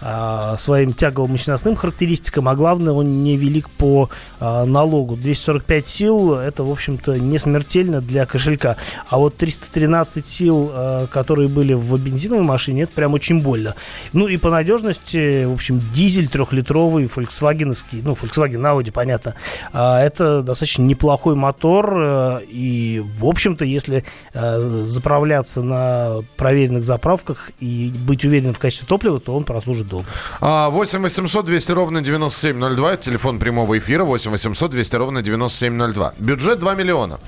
а, 0.06 0.56
своим 0.58 0.92
тягово-мощностным 0.92 1.76
характеристикам, 1.76 2.46
а 2.48 2.54
главное, 2.54 2.92
он 2.92 3.22
не 3.22 3.38
велик 3.38 3.70
по 3.70 4.10
а, 4.38 4.66
налогу. 4.66 5.16
245 5.16 5.86
сил– 5.86 6.34
это, 6.34 6.62
в 6.62 6.70
общем-то, 6.70 7.18
не 7.18 7.38
смертельно 7.38 8.02
для 8.02 8.26
кошелька. 8.26 8.76
А 9.08 9.16
вот 9.16 9.38
313 9.38 10.26
сил, 10.26 10.70
а, 10.72 11.06
которые 11.06 11.48
были 11.48 11.72
в 11.72 11.98
бензиновой 11.98 12.44
машине, 12.44 12.82
это 12.82 12.92
прям 12.92 13.14
очень 13.14 13.40
больно. 13.40 13.76
Ну 14.12 14.28
и 14.28 14.36
по 14.36 14.50
надежности, 14.50 15.44
в 15.44 15.54
общем, 15.54 15.80
дизель 15.94 16.28
трехлитровый, 16.28 17.06
фольксвагеновский, 17.06 18.02
ну, 18.02 18.12
Volkswagen 18.12 18.60
Audi, 18.60 18.92
понятно, 18.92 19.34
а, 19.72 20.02
это 20.02 20.42
достаточно 20.42 20.82
неплохой 20.82 21.34
мотор. 21.34 21.94
А, 21.96 22.38
и, 22.46 23.02
в 23.18 23.24
общем-то, 23.24 23.64
если 23.64 24.04
а, 24.34 24.84
заправляться 24.84 25.62
на 25.62 26.18
проверенных 26.36 26.84
заправках 26.84 27.52
и 27.58 27.90
быть 28.06 28.22
уверенным 28.26 28.52
в 28.52 28.58
качестве 28.58 28.86
топлива, 28.86 29.18
то 29.18 29.34
он 29.34 29.44
прослужит 29.44 29.93
долго. 29.94 30.70
8 30.70 31.02
800 31.02 31.44
200 31.44 31.72
ровно 31.72 32.00
9702. 32.00 32.96
Телефон 32.96 33.38
прямого 33.38 33.78
эфира 33.78 34.04
8 34.04 34.30
800 34.30 34.70
200 34.70 34.96
ровно 34.96 35.22
9702. 35.22 36.14
Бюджет 36.18 36.58
2 36.58 36.74
миллиона. 36.74 37.18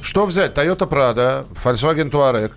Что 0.00 0.26
взять? 0.26 0.54
Toyota 0.54 0.88
Prado, 0.88 1.46
Volkswagen 1.64 2.10
Touareg 2.10 2.52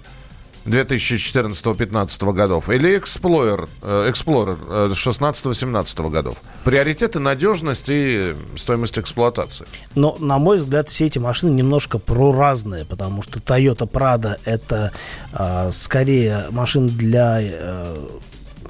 2014-2015 0.68 2.34
годов 2.34 2.70
или 2.70 2.98
Explorer, 2.98 3.70
э, 3.82 4.12
Explorer 4.12 4.92
16-17 4.94 6.10
годов? 6.10 6.38
Приоритеты 6.64 7.20
надежность 7.20 7.86
и 7.88 8.36
стоимость 8.56 9.00
эксплуатации. 9.00 9.66
Но, 9.96 10.18
на 10.20 10.38
мой 10.38 10.58
взгляд, 10.58 10.90
все 10.90 11.06
эти 11.06 11.20
машины 11.20 11.52
немножко 11.52 12.00
проразные, 12.00 12.86
потому 12.86 13.22
что 13.22 13.40
Toyota 13.40 13.90
Prado 13.90 14.38
это 14.46 14.92
э, 15.32 15.70
скорее 15.72 16.48
машина 16.52 16.90
для 16.90 17.38
э, 17.42 17.96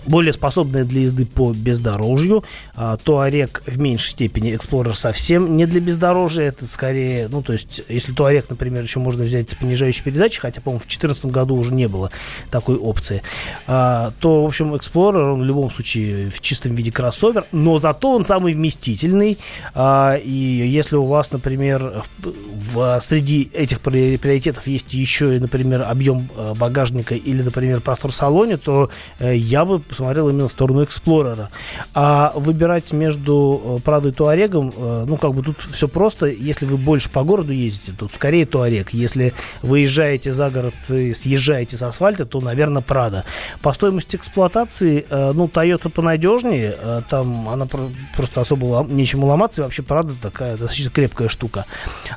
более 0.07 0.33
способная 0.33 0.83
для 0.83 1.01
езды 1.01 1.25
по 1.25 1.53
бездорожью. 1.53 2.43
А, 2.75 2.97
Туарек 2.97 3.63
в 3.65 3.79
меньшей 3.79 4.09
степени, 4.09 4.53
Explorer 4.55 4.93
совсем 4.93 5.55
не 5.55 5.65
для 5.65 5.81
бездорожья. 5.81 6.43
Это 6.43 6.65
скорее, 6.65 7.27
ну, 7.29 7.41
то 7.41 7.53
есть, 7.53 7.81
если 7.89 8.13
Туарек, 8.13 8.49
например, 8.49 8.83
еще 8.83 8.99
можно 8.99 9.23
взять 9.23 9.49
с 9.49 9.55
понижающей 9.55 10.03
передачей, 10.03 10.39
хотя, 10.39 10.61
по-моему, 10.61 10.79
в 10.79 10.83
2014 10.83 11.25
году 11.27 11.55
уже 11.55 11.73
не 11.73 11.87
было 11.87 12.11
такой 12.51 12.77
опции, 12.77 13.21
а, 13.67 14.11
то, 14.19 14.43
в 14.43 14.47
общем, 14.47 14.73
Explorer, 14.73 15.33
он 15.33 15.41
в 15.41 15.45
любом 15.45 15.71
случае 15.71 16.29
в 16.29 16.41
чистом 16.41 16.75
виде 16.75 16.91
кроссовер, 16.91 17.45
но 17.51 17.79
зато 17.79 18.11
он 18.11 18.25
самый 18.25 18.53
вместительный. 18.53 19.37
А, 19.73 20.15
и 20.15 20.31
если 20.31 20.95
у 20.95 21.03
вас, 21.03 21.31
например, 21.31 22.03
в, 22.19 22.99
среди 23.01 23.49
этих 23.53 23.81
приоритетов 23.81 24.67
есть 24.67 24.93
еще 24.93 25.37
например, 25.39 25.83
объем 25.83 26.29
багажника 26.55 27.15
или, 27.15 27.41
например, 27.41 27.81
простор 27.81 28.11
в 28.11 28.15
салоне, 28.15 28.57
то 28.57 28.89
э, 29.19 29.35
я 29.35 29.65
бы 29.65 29.79
посмотрел 29.97 30.29
именно 30.29 30.47
в 30.47 30.51
сторону 30.51 30.83
Эксплорера. 30.83 31.49
А 31.95 32.31
выбирать 32.35 32.91
между 32.91 33.81
Прадо 33.83 34.09
э, 34.09 34.11
и 34.11 34.13
Туарегом, 34.13 34.71
э, 34.77 35.05
ну, 35.07 35.17
как 35.17 35.33
бы 35.33 35.41
тут 35.41 35.57
все 35.71 35.87
просто. 35.87 36.27
Если 36.27 36.67
вы 36.67 36.77
больше 36.77 37.09
по 37.09 37.23
городу 37.23 37.51
ездите, 37.51 37.93
то 37.97 38.07
скорее 38.07 38.45
Туарег. 38.45 38.91
Если 38.93 39.33
выезжаете 39.63 40.33
за 40.33 40.51
город 40.51 40.75
и 40.89 41.15
съезжаете 41.15 41.77
с 41.77 41.83
асфальта, 41.83 42.27
то, 42.27 42.39
наверное, 42.41 42.83
Прада. 42.83 43.25
По 43.63 43.73
стоимости 43.73 44.17
эксплуатации, 44.17 45.03
э, 45.09 45.31
ну, 45.33 45.47
Toyota 45.47 45.89
понадежнее. 45.89 46.75
Там 47.09 47.49
она 47.49 47.67
просто 48.15 48.41
особо 48.41 48.85
нечему 48.87 49.25
ломаться. 49.25 49.61
И 49.61 49.63
вообще 49.63 49.81
Прада 49.81 50.13
такая 50.21 50.57
достаточно 50.57 50.91
крепкая 50.91 51.27
штука. 51.27 51.65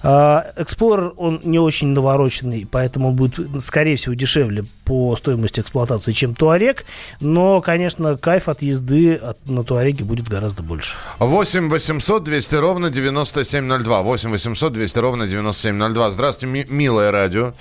Explorer, 0.02 1.14
он 1.16 1.40
не 1.44 1.58
очень 1.58 1.88
навороченный, 1.88 2.68
поэтому 2.70 3.08
он 3.08 3.16
будет, 3.16 3.38
скорее 3.62 3.96
всего, 3.96 4.14
дешевле 4.14 4.64
по 4.84 5.16
стоимости 5.16 5.60
эксплуатации, 5.60 6.12
чем 6.12 6.34
Туарек. 6.34 6.84
Но, 7.20 7.62
конечно, 7.70 8.16
кайф 8.16 8.48
от 8.48 8.62
езды 8.62 9.14
от, 9.14 9.48
на 9.48 9.62
Туареге 9.62 10.02
будет 10.02 10.28
гораздо 10.28 10.60
больше. 10.60 10.96
8 11.20 11.68
800 11.68 12.24
200 12.24 12.54
ровно 12.56 12.90
9702. 12.90 14.02
8 14.02 14.30
800 14.30 14.72
200 14.72 14.98
ровно 14.98 15.28
9702. 15.28 16.10
Здравствуйте, 16.10 16.52
ми- 16.52 16.66
милое 16.68 17.12
радио. 17.12 17.52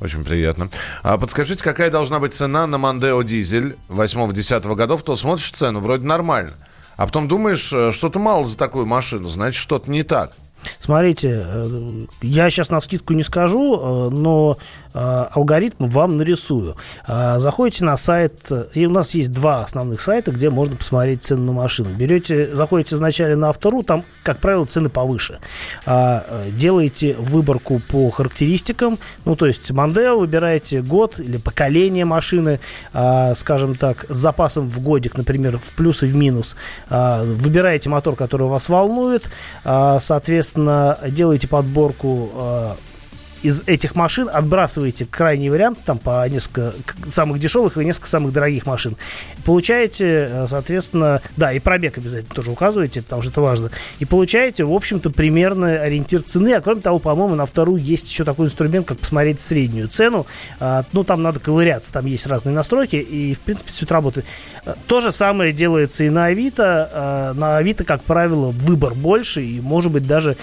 Очень 0.00 0.24
приятно. 0.24 0.70
А 1.02 1.18
подскажите, 1.18 1.62
какая 1.62 1.90
должна 1.90 2.18
быть 2.18 2.32
цена 2.32 2.66
на 2.66 2.78
Мандео 2.78 3.22
Дизель 3.22 3.76
8-10 3.90 4.74
годов? 4.74 5.02
То 5.02 5.16
смотришь 5.16 5.50
цену, 5.50 5.80
вроде 5.80 6.06
нормально. 6.06 6.52
А 6.96 7.04
потом 7.04 7.28
думаешь, 7.28 7.70
э, 7.70 7.92
что-то 7.92 8.18
мало 8.18 8.46
за 8.46 8.56
такую 8.56 8.86
машину, 8.86 9.28
значит, 9.28 9.60
что-то 9.60 9.90
не 9.90 10.02
так. 10.02 10.32
Смотрите, 10.80 11.44
э, 11.44 12.06
я 12.22 12.48
сейчас 12.50 12.70
на 12.70 12.80
скидку 12.80 13.12
не 13.12 13.22
скажу, 13.22 13.76
э, 13.76 14.10
но 14.10 14.56
э, 14.94 14.98
алгоритм 14.98 15.86
вам 15.88 16.16
нарисую. 16.16 16.76
Заходите 17.06 17.84
на 17.84 17.96
сайт, 17.96 18.50
и 18.74 18.86
у 18.86 18.90
нас 18.90 19.14
есть 19.14 19.32
два 19.32 19.62
основных 19.62 20.00
сайта, 20.00 20.30
где 20.30 20.50
можно 20.50 20.76
посмотреть 20.76 21.22
цены 21.22 21.42
на 21.42 21.52
машину. 21.52 21.90
Берете, 21.90 22.54
заходите 22.54 22.96
вначале 22.96 23.36
на 23.36 23.50
Автору, 23.50 23.82
там, 23.82 24.04
как 24.22 24.40
правило, 24.40 24.64
цены 24.64 24.88
повыше. 24.88 25.38
Делаете 25.86 27.14
выборку 27.14 27.80
по 27.88 28.10
характеристикам, 28.10 28.98
ну, 29.24 29.36
то 29.36 29.46
есть 29.46 29.70
Мандео, 29.70 30.18
выбираете 30.18 30.82
год 30.82 31.20
или 31.20 31.36
поколение 31.36 32.04
машины, 32.04 32.60
скажем 32.90 33.74
так, 33.74 34.06
с 34.08 34.16
запасом 34.16 34.68
в 34.68 34.80
годик, 34.80 35.16
например, 35.16 35.58
в 35.58 35.70
плюс 35.76 36.02
и 36.02 36.06
в 36.06 36.14
минус. 36.14 36.56
Выбираете 36.88 37.88
мотор, 37.88 38.16
который 38.16 38.48
вас 38.48 38.68
волнует, 38.68 39.30
соответственно, 39.64 40.47
соответственно, 40.48 40.98
делаете 41.10 41.48
подборку 41.48 42.30
э, 42.34 42.74
из 43.42 43.62
этих 43.66 43.94
машин 43.94 44.28
отбрасываете 44.32 45.06
крайний 45.06 45.48
вариант, 45.48 45.78
там 45.84 45.98
по 45.98 46.28
несколько 46.28 46.74
самых 47.06 47.38
дешевых 47.38 47.76
и 47.76 47.84
несколько 47.84 48.08
самых 48.08 48.32
дорогих 48.32 48.66
машин. 48.66 48.96
Получаете, 49.44 50.28
э, 50.30 50.46
соответственно, 50.48 51.22
да, 51.36 51.52
и 51.52 51.58
пробег 51.58 51.98
обязательно 51.98 52.34
тоже 52.34 52.50
указываете, 52.50 53.02
потому 53.02 53.22
что 53.22 53.30
это 53.30 53.40
важно. 53.40 53.70
И 53.98 54.04
получаете, 54.04 54.64
в 54.64 54.72
общем-то, 54.72 55.10
примерный 55.10 55.80
ориентир 55.80 56.22
цены. 56.22 56.54
А 56.54 56.60
кроме 56.60 56.80
того, 56.80 56.98
по-моему, 56.98 57.34
на 57.34 57.46
вторую 57.46 57.82
есть 57.82 58.10
еще 58.10 58.24
такой 58.24 58.46
инструмент, 58.46 58.86
как 58.86 58.98
посмотреть 58.98 59.40
среднюю 59.40 59.88
цену. 59.88 60.26
А, 60.60 60.84
ну, 60.92 61.04
там 61.04 61.22
надо 61.22 61.40
ковыряться, 61.40 61.92
там 61.92 62.06
есть 62.06 62.26
разные 62.26 62.54
настройки, 62.54 62.96
и, 62.96 63.34
в 63.34 63.40
принципе, 63.40 63.70
все 63.70 63.84
это 63.84 63.94
работает. 63.94 64.26
Э, 64.64 64.74
то 64.86 65.00
же 65.00 65.12
самое 65.12 65.52
делается 65.52 66.04
и 66.04 66.10
на 66.10 66.26
Авито. 66.26 66.90
А, 66.92 67.32
на 67.34 67.58
Авито, 67.58 67.84
как 67.84 68.02
правило, 68.02 68.50
выбор 68.50 68.94
больше, 68.94 69.42
и, 69.42 69.60
может 69.60 69.92
быть, 69.92 70.06
даже, 70.06 70.36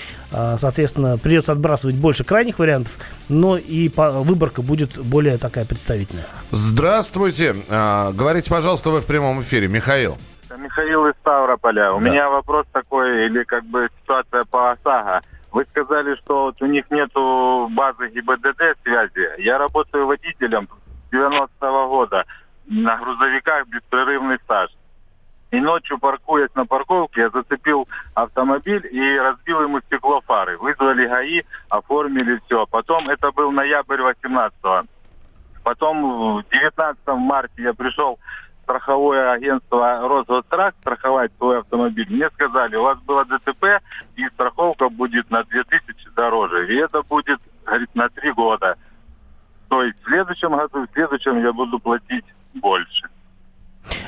соответственно, 0.58 1.18
придется 1.18 1.51
отбрасывать 1.51 1.96
больше 1.96 2.24
крайних 2.24 2.60
вариантов, 2.60 2.98
но 3.30 3.58
и 3.58 3.89
по, 3.89 4.12
выборка 4.12 4.62
будет 4.62 4.98
более 4.98 5.38
такая 5.38 5.65
представительная. 5.65 6.25
Здравствуйте. 6.51 7.56
А, 7.70 8.12
говорите, 8.12 8.50
пожалуйста, 8.50 8.89
вы 8.89 9.01
в 9.01 9.06
прямом 9.06 9.42
эфире. 9.42 9.68
Михаил. 9.68 10.18
Михаил 10.58 11.08
из 11.08 11.13
Ставрополя. 11.22 11.94
У 11.94 12.00
да. 12.00 12.10
меня 12.10 12.30
вопрос 12.30 12.65
такой, 12.72 13.25
или 13.25 13.44
как 13.44 13.63
бы 13.65 13.88
ситуация 14.01 14.44
по 14.46 14.72
ОСАГО. 14.72 15.22
Вы 15.51 15.65
сказали, 15.70 16.15
что 16.15 16.46
вот 16.46 16.62
у 16.62 16.65
них 16.65 16.89
нету 16.92 17.70
базы 17.72 18.10
ГИБДД 18.10 18.77
связи. 18.84 19.42
Я 19.42 19.58
работаю 19.58 20.06
водителем 20.06 20.68
с 21.10 21.13
90-го 21.13 21.88
года 21.88 22.25
на 22.68 22.98
грузовиках 22.98 23.68
беспрерывный 23.68 24.38
стаж. 24.44 24.70
И 25.52 25.62
ночью, 25.62 26.00
паркуясь 26.00 26.54
на 26.56 26.66
парковке, 26.66 27.22
я 27.22 27.30
зацепил 27.30 27.88
автомобиль 28.14 28.86
и 28.92 29.18
разбил 29.18 29.62
ему 29.62 29.80
стекло 29.82 30.22
фары. 30.22 30.58
Вызвали 30.58 31.08
ГАИ, 31.08 31.44
оформили 31.70 32.42
все. 32.46 32.66
Потом, 32.66 33.10
это 33.10 33.32
был 33.32 33.52
ноябрь 33.52 34.02
18-го. 34.02 34.84
Потом 35.64 36.38
в 36.38 36.44
19 36.50 37.08
марте 37.08 37.64
я 37.64 37.74
пришел 37.74 38.18
в 38.18 38.64
страховое 38.64 39.32
агентство 39.32 40.08
Росгосстрах 40.08 40.74
страховать 40.82 41.32
свой 41.38 41.60
автомобиль. 41.60 42.08
Мне 42.10 42.30
сказали, 42.32 42.75
у 42.75 42.84
вас 42.84 43.00
было 43.00 43.24
ДТП, 43.25 43.82
и 44.16 44.28
страховка 44.30 44.90
будет 44.90 45.30
на 45.30 45.44
2000 45.44 46.10
дороже. 46.16 46.74
И 46.74 46.75
это 46.78 47.02
будет, 47.04 47.40
говорит, 47.66 47.90
на 47.96 48.10
3 48.10 48.32
года. 48.34 48.75
То 49.70 49.84
есть 49.84 50.00
в 50.02 50.06
следующем 50.06 50.56
году, 50.56 50.86
в 50.86 50.94
следующем 50.94 51.42
я 51.44 51.54
буду 51.54 51.80
платить 51.80 52.25
больше. 52.56 53.08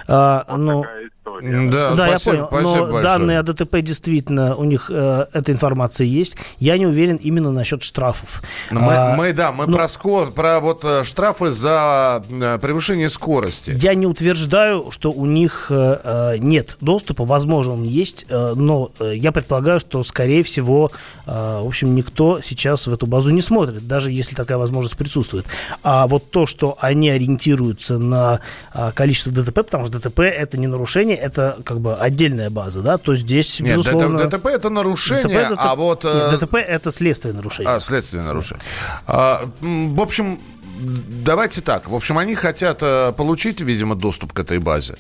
А, 0.07 0.46
Вот 0.48 0.57
ну, 0.57 0.81
такая 0.81 1.07
история. 1.07 1.69
Да, 1.72 1.91
да, 1.91 2.07
спасибо, 2.07 2.36
я 2.38 2.43
понял. 2.46 2.67
спасибо 2.67 2.86
Но 2.86 2.91
большое. 2.93 3.03
данные 3.03 3.39
о 3.39 3.43
ДТП 3.43 3.81
действительно 3.81 4.55
у 4.55 4.63
них 4.63 4.89
э, 4.93 5.25
эта 5.34 5.51
информация 5.51 6.05
есть. 6.07 6.38
Я 6.60 6.77
не 6.77 6.86
уверен 6.88 7.17
именно 7.17 7.51
насчет 7.51 7.84
штрафов. 7.84 8.41
Ну, 8.72 8.79
Мы, 8.81 8.93
А, 8.93 9.15
мы, 9.15 9.34
да, 9.34 9.51
мы 9.51 9.67
ну, 9.67 9.75
про, 9.77 9.88
скор- 9.88 10.31
про 10.31 10.60
вот 10.62 10.84
э, 10.86 11.03
штрафы 11.03 11.51
за 11.51 12.24
э, 12.29 12.57
превышение 12.60 13.10
скорости. 13.10 13.72
Я 13.75 13.93
не 13.93 14.07
утверждаю, 14.07 14.89
что 14.91 15.12
у 15.12 15.25
них 15.25 15.67
э, 15.69 16.00
э, 16.03 16.38
нет 16.39 16.77
доступа, 16.81 17.25
возможно, 17.25 17.74
он 17.74 17.84
есть, 17.84 18.25
э, 18.29 18.53
но 18.55 18.91
я 19.00 19.31
предполагаю, 19.31 19.79
что, 19.79 20.03
скорее 20.03 20.43
всего, 20.43 20.91
э, 21.25 21.60
в 21.62 21.67
общем, 21.67 21.93
никто 21.93 22.39
сейчас 22.41 22.88
в 22.88 22.93
эту 22.93 23.05
базу 23.05 23.31
не 23.31 23.41
смотрит, 23.41 23.86
даже 23.88 24.12
если 24.12 24.34
такая 24.34 24.57
возможность 24.57 24.98
присутствует. 24.98 25.46
А 25.84 26.07
вот 26.07 26.31
то, 26.31 26.46
что 26.46 26.77
они 26.79 27.10
ориентируются 27.10 27.98
на 27.98 28.39
э, 28.74 28.91
количество 28.96 29.31
ДТП, 29.31 29.66
потому 29.67 29.86
что 29.86 30.00
ДТП 30.00 30.21
это 30.21 30.57
не 30.57 30.67
нарушение, 30.67 31.17
это 31.17 31.57
как 31.63 31.79
бы 31.79 31.95
отдельная 31.95 32.50
база, 32.50 32.81
да, 32.81 32.97
то 32.97 33.15
здесь, 33.15 33.59
Нет, 33.59 33.77
безусловно... 33.77 34.25
ДТП 34.25 34.47
это 34.47 34.69
нарушение, 34.69 35.50
ДТП, 35.50 35.55
а 35.57 35.75
вот... 35.75 36.05
э, 36.05 36.29
Нет, 36.31 36.39
ДТП 36.39 36.55
это 36.55 36.91
следствие 36.91 37.33
нарушения. 37.33 37.69
А, 37.69 37.79
следственное 37.79 38.25
нарушение. 38.25 38.63
А, 39.05 39.41
в 39.62 40.01
общем, 40.01 40.39
давайте 40.79 41.62
так. 41.62 41.88
В 41.89 41.95
общем, 41.95 42.17
они 42.17 42.36
хотят 42.36 42.79
э, 42.81 43.12
получить, 43.12 43.62
видимо, 43.62 43.95
доступ 43.95 44.33
к 44.33 44.39
этой 44.39 44.59
базе. 44.59 44.95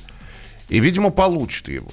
И, 0.69 0.79
видимо, 0.79 1.09
получат 1.09 1.69
его. 1.69 1.89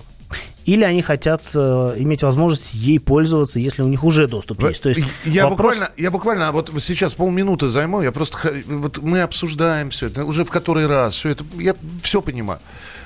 Или 0.65 0.85
они 0.85 1.03
хотят 1.03 1.43
э, 1.55 1.95
иметь 1.99 2.23
возможность 2.23 2.73
ей 2.73 2.99
пользоваться, 2.99 3.59
если 3.59 3.83
у 3.83 3.89
них 3.89 4.03
уже 4.03 4.27
доступ 4.27 4.63
есть. 4.63 4.83
То 4.83 4.89
есть 4.89 5.03
я, 5.25 5.45
вопрос- 5.45 5.51
буквально, 5.51 5.89
я 5.97 6.11
буквально 6.11 6.53
вот 6.53 6.73
сейчас 6.81 7.15
полминуты 7.15 7.69
займу, 7.69 8.01
я 8.03 8.13
просто 8.13 8.55
вот 8.67 8.99
мы 8.99 9.21
обсуждаем 9.21 9.91
все 9.91 10.07
это 10.07 10.25
уже 10.25 10.45
в 10.45 10.51
который 10.51 10.87
раз, 10.87 11.17
все 11.17 11.31
это 11.31 11.45
я 11.59 11.75
все 12.03 12.23
понимаю, 12.23 12.61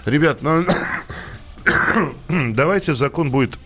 ребят, 0.04 0.42
ну 0.42 0.64
давайте 2.28 2.94
закон 2.94 3.30
будет 3.30 3.58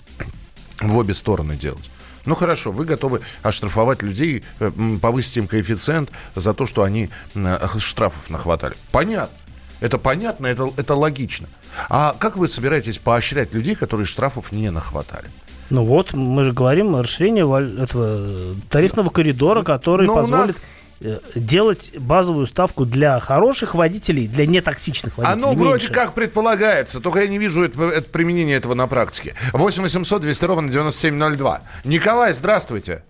в 0.81 0.97
обе 0.97 1.15
стороны 1.15 1.57
делать. 1.57 1.91
Ну 2.25 2.35
хорошо, 2.35 2.71
вы 2.71 2.85
готовы 2.85 3.21
оштрафовать 3.43 4.03
людей, 4.03 4.45
э, 4.61 4.71
повысить 5.01 5.37
им 5.39 5.47
коэффициент 5.49 6.11
за 6.35 6.55
то, 6.55 6.67
что 6.67 6.83
они 6.83 7.11
э, 7.35 7.59
штрафов 7.79 8.31
нахватали. 8.31 8.77
Понятно. 8.93 9.37
Это 9.81 9.99
понятно, 9.99 10.47
это, 10.47 10.73
это 10.77 10.95
логично. 10.95 11.49
А 11.89 12.15
как 12.19 12.37
вы 12.37 12.49
собираетесь 12.49 12.99
поощрять 12.99 13.55
людей, 13.55 13.75
которые 13.75 14.07
штрафов 14.07 14.53
не 14.53 14.71
нахватали? 14.71 15.27
Ну 15.71 15.85
вот, 15.87 16.13
мы 16.13 16.45
же 16.45 16.53
говорим 16.53 16.95
о 16.97 17.03
расширении 17.03 17.43
валь- 17.43 17.81
этого 17.83 18.55
тарифного 18.69 19.09
коридора, 19.11 19.63
который 19.63 20.07
Но 20.07 20.15
позволит 20.17 20.47
нас- 20.49 20.75
э, 21.01 21.19
делать 21.35 21.93
базовую 21.99 22.47
ставку 22.47 22.85
для 22.85 23.19
хороших 23.21 23.75
водителей, 23.75 24.29
для 24.29 24.47
нетоксичных 24.47 25.17
водителей. 25.17 25.43
Оно 25.43 25.55
вроде 25.55 25.87
меньше. 25.87 25.93
как 25.95 26.13
предполагается, 26.13 27.01
только 27.01 27.21
я 27.21 27.27
не 27.27 27.39
вижу 27.39 27.65
это, 27.65 27.87
это 27.89 28.09
применение 28.11 28.57
этого 28.57 28.75
на 28.75 28.87
практике. 28.87 29.35
8 29.55 29.83
800 29.83 30.21
200 30.21 30.45
ровно 30.45 30.69
9702. 30.71 31.63
Николай, 31.85 32.33
здравствуйте. 32.35 33.03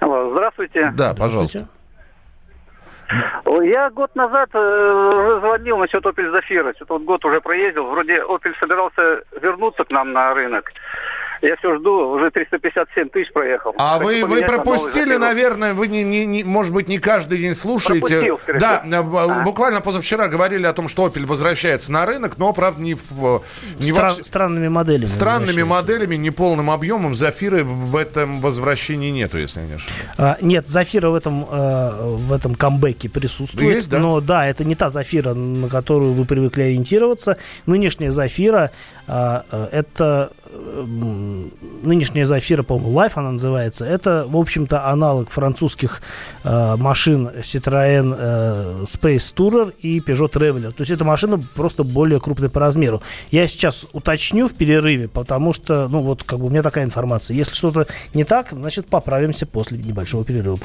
Алло, 0.00 0.30
здравствуйте. 0.32 0.92
Да, 0.96 1.14
пожалуйста. 1.14 1.68
Я 3.64 3.90
год 3.90 4.14
назад 4.14 4.50
э, 4.54 4.58
уже 4.58 5.40
звонил 5.40 5.78
насчет 5.78 6.04
Opel 6.04 6.32
Zafira. 6.32 6.74
Что-то 6.74 6.94
вот 6.94 7.02
год 7.02 7.24
уже 7.24 7.40
проездил. 7.40 7.86
Вроде 7.86 8.14
Opel 8.22 8.54
собирался 8.58 9.22
вернуться 9.40 9.84
к 9.84 9.90
нам 9.90 10.12
на 10.12 10.34
рынок. 10.34 10.72
Я 11.42 11.56
все 11.56 11.76
жду, 11.76 11.90
уже 12.12 12.30
357 12.30 13.08
тысяч 13.08 13.32
проехал. 13.32 13.74
А 13.78 13.98
вы, 13.98 14.24
вы 14.24 14.42
на 14.42 14.46
пропустили, 14.46 15.16
наверное, 15.16 15.74
вы, 15.74 15.88
не, 15.88 16.04
не, 16.04 16.24
не- 16.24 16.44
может 16.44 16.72
быть, 16.72 16.86
не 16.88 16.98
каждый 16.98 17.38
день 17.38 17.54
слушаете. 17.54 18.20
Пропустил, 18.20 18.40
да, 18.60 18.82
э, 18.84 18.94
А. 18.94 19.42
буквально 19.42 19.80
позавчера 19.80 20.28
говорили 20.28 20.66
о 20.66 20.72
том, 20.72 20.86
что 20.86 21.06
Opel 21.08 21.26
возвращается 21.26 21.90
на 21.90 22.06
рынок, 22.06 22.38
но, 22.38 22.52
правда, 22.52 22.80
не, 22.80 22.94
в, 22.94 23.42
не 23.80 23.90
во 23.90 23.98
Стра- 24.02 24.08
вс- 24.10 24.22
странными 24.22 24.68
моделями. 24.68 25.06
странными 25.06 25.62
моделями, 25.64 26.14
неполным 26.14 26.70
объемом. 26.70 27.14
Зафиры 27.16 27.64
в 27.64 27.96
этом 27.96 28.38
возвращении 28.40 29.10
нету, 29.10 29.38
если 29.38 29.62
я 29.62 29.66
не 29.66 29.72
ошибаюсь. 29.74 30.06
А, 30.18 30.36
нет, 30.40 30.68
Зафира 30.68 31.08
в 31.10 31.14
этом, 31.16 31.44
э, 31.50 31.90
в 32.18 32.32
этом 32.32 32.54
камбэке 32.54 33.08
присутствует. 33.08 33.74
Есть, 33.76 33.90
да? 33.90 33.98
Но 33.98 34.20
да, 34.20 34.46
это 34.46 34.62
не 34.64 34.76
та 34.76 34.90
Зафира, 34.90 35.34
на 35.34 35.68
которую 35.68 36.12
вы 36.12 36.24
привыкли 36.24 36.62
ориентироваться. 36.62 37.36
Нынешняя 37.66 38.12
Зафира 38.12 38.70
а, 39.08 39.44
э, 39.50 39.68
это 39.72 40.30
э, 40.41 40.41
нынешняя 41.82 42.26
Зафира, 42.26 42.62
по-моему, 42.62 42.98
Life 42.98 43.12
она 43.14 43.32
называется. 43.32 43.84
Это, 43.84 44.24
в 44.28 44.36
общем-то, 44.36 44.88
аналог 44.88 45.30
французских 45.30 46.02
э, 46.44 46.76
машин 46.76 47.28
Citroën 47.28 48.16
э, 48.18 48.84
Space 48.84 49.34
Tourer 49.34 49.74
и 49.80 49.98
Peugeot 50.00 50.32
Traveler. 50.32 50.72
То 50.72 50.82
есть 50.82 50.90
эта 50.90 51.04
машина 51.04 51.40
просто 51.54 51.84
более 51.84 52.20
крупная 52.20 52.48
по 52.48 52.60
размеру. 52.60 53.02
Я 53.30 53.46
сейчас 53.46 53.86
уточню 53.92 54.48
в 54.48 54.54
перерыве, 54.54 55.08
потому 55.08 55.52
что, 55.52 55.88
ну 55.88 56.00
вот, 56.00 56.22
как 56.24 56.38
бы 56.38 56.46
у 56.46 56.50
меня 56.50 56.62
такая 56.62 56.84
информация. 56.84 57.36
Если 57.36 57.54
что-то 57.54 57.86
не 58.14 58.24
так, 58.24 58.48
значит, 58.52 58.86
поправимся 58.86 59.46
после 59.46 59.78
небольшого 59.78 60.24
перерыва. 60.24 60.58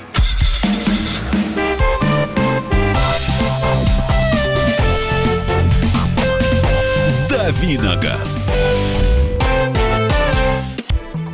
Давиногаз. 7.29 8.51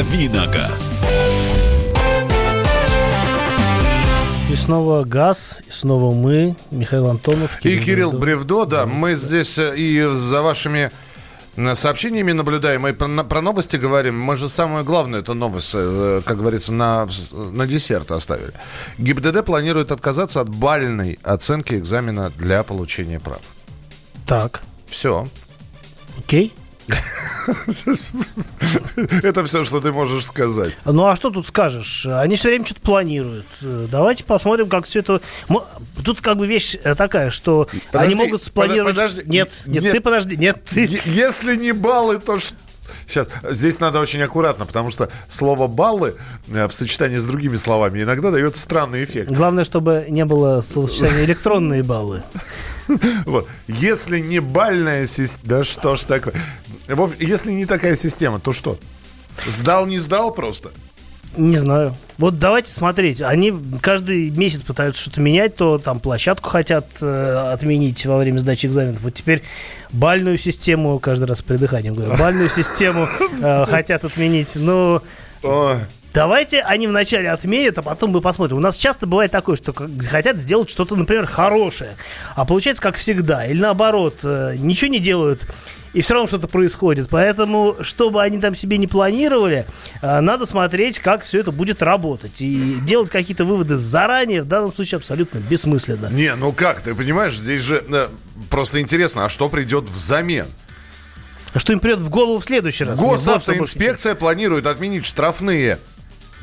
Давиногаз. 0.00 1.04
И 4.50 4.56
снова 4.56 5.04
газ, 5.04 5.60
и 5.68 5.70
снова 5.70 6.14
мы, 6.14 6.56
Михаил 6.70 7.08
Антонов. 7.08 7.58
И 7.66 7.78
Кирилл 7.78 8.12
Бревдо. 8.12 8.18
Бревдо, 8.18 8.64
да. 8.64 8.86
Мы 8.86 9.14
здесь 9.14 9.58
э, 9.58 9.76
и 9.76 10.00
за 10.00 10.40
вашими 10.40 10.90
э, 11.56 11.74
сообщениями 11.74 12.32
наблюдаем, 12.32 12.86
и 12.86 12.92
про 12.94 13.42
новости 13.42 13.76
говорим. 13.76 14.18
Мы 14.18 14.36
же 14.36 14.48
самое 14.48 14.84
главное, 14.84 15.20
это 15.20 15.34
новость, 15.34 15.72
э, 15.74 16.22
как 16.24 16.38
говорится, 16.38 16.72
на, 16.72 17.06
на 17.32 17.66
десерт 17.66 18.10
оставили. 18.10 18.54
ГИБДД 18.96 19.44
планирует 19.44 19.92
отказаться 19.92 20.40
от 20.40 20.48
бальной 20.48 21.18
оценки 21.22 21.74
экзамена 21.74 22.30
для 22.38 22.62
получения 22.62 23.20
прав. 23.20 23.42
Так, 24.26 24.62
Все. 24.86 25.28
окей. 26.18 26.54
Это 29.22 29.44
все, 29.44 29.64
что 29.64 29.80
ты 29.80 29.92
можешь 29.92 30.26
сказать. 30.26 30.76
Ну 30.84 31.06
а 31.06 31.16
что 31.16 31.30
тут 31.30 31.46
скажешь? 31.46 32.06
Они 32.06 32.36
все 32.36 32.48
время 32.48 32.64
что-то 32.64 32.80
планируют. 32.82 33.46
Давайте 33.60 34.24
посмотрим, 34.24 34.68
как 34.68 34.86
все 34.86 35.00
это... 35.00 35.20
Тут 36.04 36.20
как 36.20 36.36
бы 36.36 36.46
вещь 36.46 36.76
э, 36.82 36.94
такая, 36.94 37.30
что 37.30 37.68
Подожди, 37.92 38.12
они 38.12 38.14
могут 38.14 38.44
спланировать... 38.44 38.94
под- 38.94 39.04
подожди. 39.04 39.30
Нет, 39.30 39.50
нет, 39.66 39.82
Нет. 39.84 39.92
ты 39.92 40.00
подожди, 40.00 40.36
нет, 40.36 40.64
ты... 40.64 41.00
Если 41.04 41.56
не 41.56 41.72
баллы, 41.72 42.18
то 42.18 42.38
ш- 42.38 42.54
Сейчас, 43.06 43.28
здесь 43.50 43.80
надо 43.80 44.00
очень 44.00 44.22
аккуратно, 44.22 44.66
потому 44.66 44.90
что 44.90 45.10
слово 45.28 45.66
«баллы» 45.66 46.14
э, 46.48 46.68
в 46.68 46.72
сочетании 46.72 47.16
с 47.16 47.26
другими 47.26 47.56
словами 47.56 48.02
иногда 48.02 48.30
дает 48.30 48.56
странный 48.56 49.04
эффект. 49.04 49.30
Главное, 49.30 49.64
чтобы 49.64 50.06
не 50.08 50.24
было 50.24 50.62
словосочетания 50.62 51.24
электронные 51.24 51.82
баллы. 51.82 52.22
Вот. 53.24 53.46
Если 53.68 54.18
не 54.18 54.40
бальная 54.40 55.06
система... 55.06 55.48
Да 55.48 55.64
что 55.64 55.94
ж 55.94 56.00
такое? 56.02 56.34
Если 57.18 57.52
не 57.52 57.66
такая 57.66 57.96
система, 57.96 58.40
то 58.40 58.52
что? 58.52 58.78
Сдал, 59.46 59.86
не 59.86 59.98
сдал 59.98 60.32
просто? 60.32 60.70
Не 61.36 61.56
знаю. 61.56 61.94
Вот 62.18 62.38
давайте 62.38 62.72
смотреть. 62.72 63.22
Они 63.22 63.54
каждый 63.80 64.30
месяц 64.30 64.62
пытаются 64.62 65.00
что-то 65.00 65.20
менять, 65.20 65.54
то 65.54 65.78
там 65.78 66.00
площадку 66.00 66.50
хотят 66.50 66.86
э, 67.00 67.50
отменить 67.52 68.04
во 68.04 68.18
время 68.18 68.38
сдачи 68.38 68.66
экзаменов. 68.66 69.00
Вот 69.00 69.14
теперь 69.14 69.42
бальную 69.92 70.38
систему, 70.38 70.98
каждый 70.98 71.26
раз 71.26 71.38
с 71.38 71.42
придыханием 71.42 71.94
говорю, 71.94 72.16
бальную 72.18 72.48
систему 72.48 73.06
э, 73.40 73.64
хотят 73.66 74.04
отменить. 74.04 74.56
Но 74.56 75.02
Давайте 76.12 76.60
они 76.62 76.88
вначале 76.88 77.30
отменят, 77.30 77.78
а 77.78 77.82
потом 77.82 78.10
мы 78.10 78.20
посмотрим. 78.20 78.56
У 78.56 78.60
нас 78.60 78.76
часто 78.76 79.06
бывает 79.06 79.30
такое, 79.30 79.54
что 79.54 79.72
хотят 79.72 80.38
сделать 80.38 80.68
что-то, 80.68 80.96
например, 80.96 81.26
хорошее, 81.26 81.94
а 82.34 82.44
получается 82.44 82.82
как 82.82 82.96
всегда. 82.96 83.46
Или 83.46 83.60
наоборот, 83.60 84.16
э, 84.24 84.56
ничего 84.58 84.90
не 84.90 84.98
делают, 84.98 85.46
и 85.92 86.00
все 86.00 86.14
равно 86.14 86.28
что-то 86.28 86.48
происходит. 86.48 87.08
Поэтому, 87.08 87.76
чтобы 87.80 88.22
они 88.22 88.38
там 88.38 88.54
себе 88.54 88.78
не 88.78 88.86
планировали, 88.86 89.66
э, 90.02 90.20
надо 90.20 90.46
смотреть, 90.46 90.98
как 90.98 91.22
все 91.22 91.40
это 91.40 91.50
будет 91.52 91.82
работать. 91.82 92.40
И 92.40 92.76
делать 92.82 93.10
какие-то 93.10 93.44
выводы 93.44 93.76
заранее 93.76 94.42
в 94.42 94.46
данном 94.46 94.72
случае 94.72 94.98
абсолютно 94.98 95.38
бессмысленно. 95.38 96.08
Не, 96.08 96.34
ну 96.36 96.52
как, 96.52 96.82
ты 96.82 96.94
понимаешь, 96.94 97.36
здесь 97.36 97.62
же 97.62 97.84
э, 97.88 98.08
просто 98.50 98.80
интересно, 98.80 99.24
а 99.24 99.28
что 99.28 99.48
придет 99.48 99.88
взамен? 99.88 100.46
А 101.52 101.58
что 101.58 101.72
им 101.72 101.80
придет 101.80 101.98
в 101.98 102.08
голову 102.08 102.38
в 102.38 102.44
следующий 102.44 102.84
раз? 102.84 102.98
Госавтоинспекция 102.98 104.14
планирует 104.14 104.66
отменить 104.66 105.04
штрафные 105.04 105.78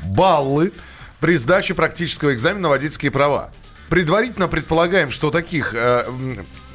баллы 0.04 0.72
при 1.20 1.36
сдаче 1.36 1.72
практического 1.72 2.34
экзамена 2.34 2.62
на 2.62 2.68
водительские 2.68 3.10
права. 3.10 3.50
Предварительно 3.88 4.48
предполагаем, 4.48 5.10
что 5.10 5.30
таких 5.30 5.72
э, 5.74 6.04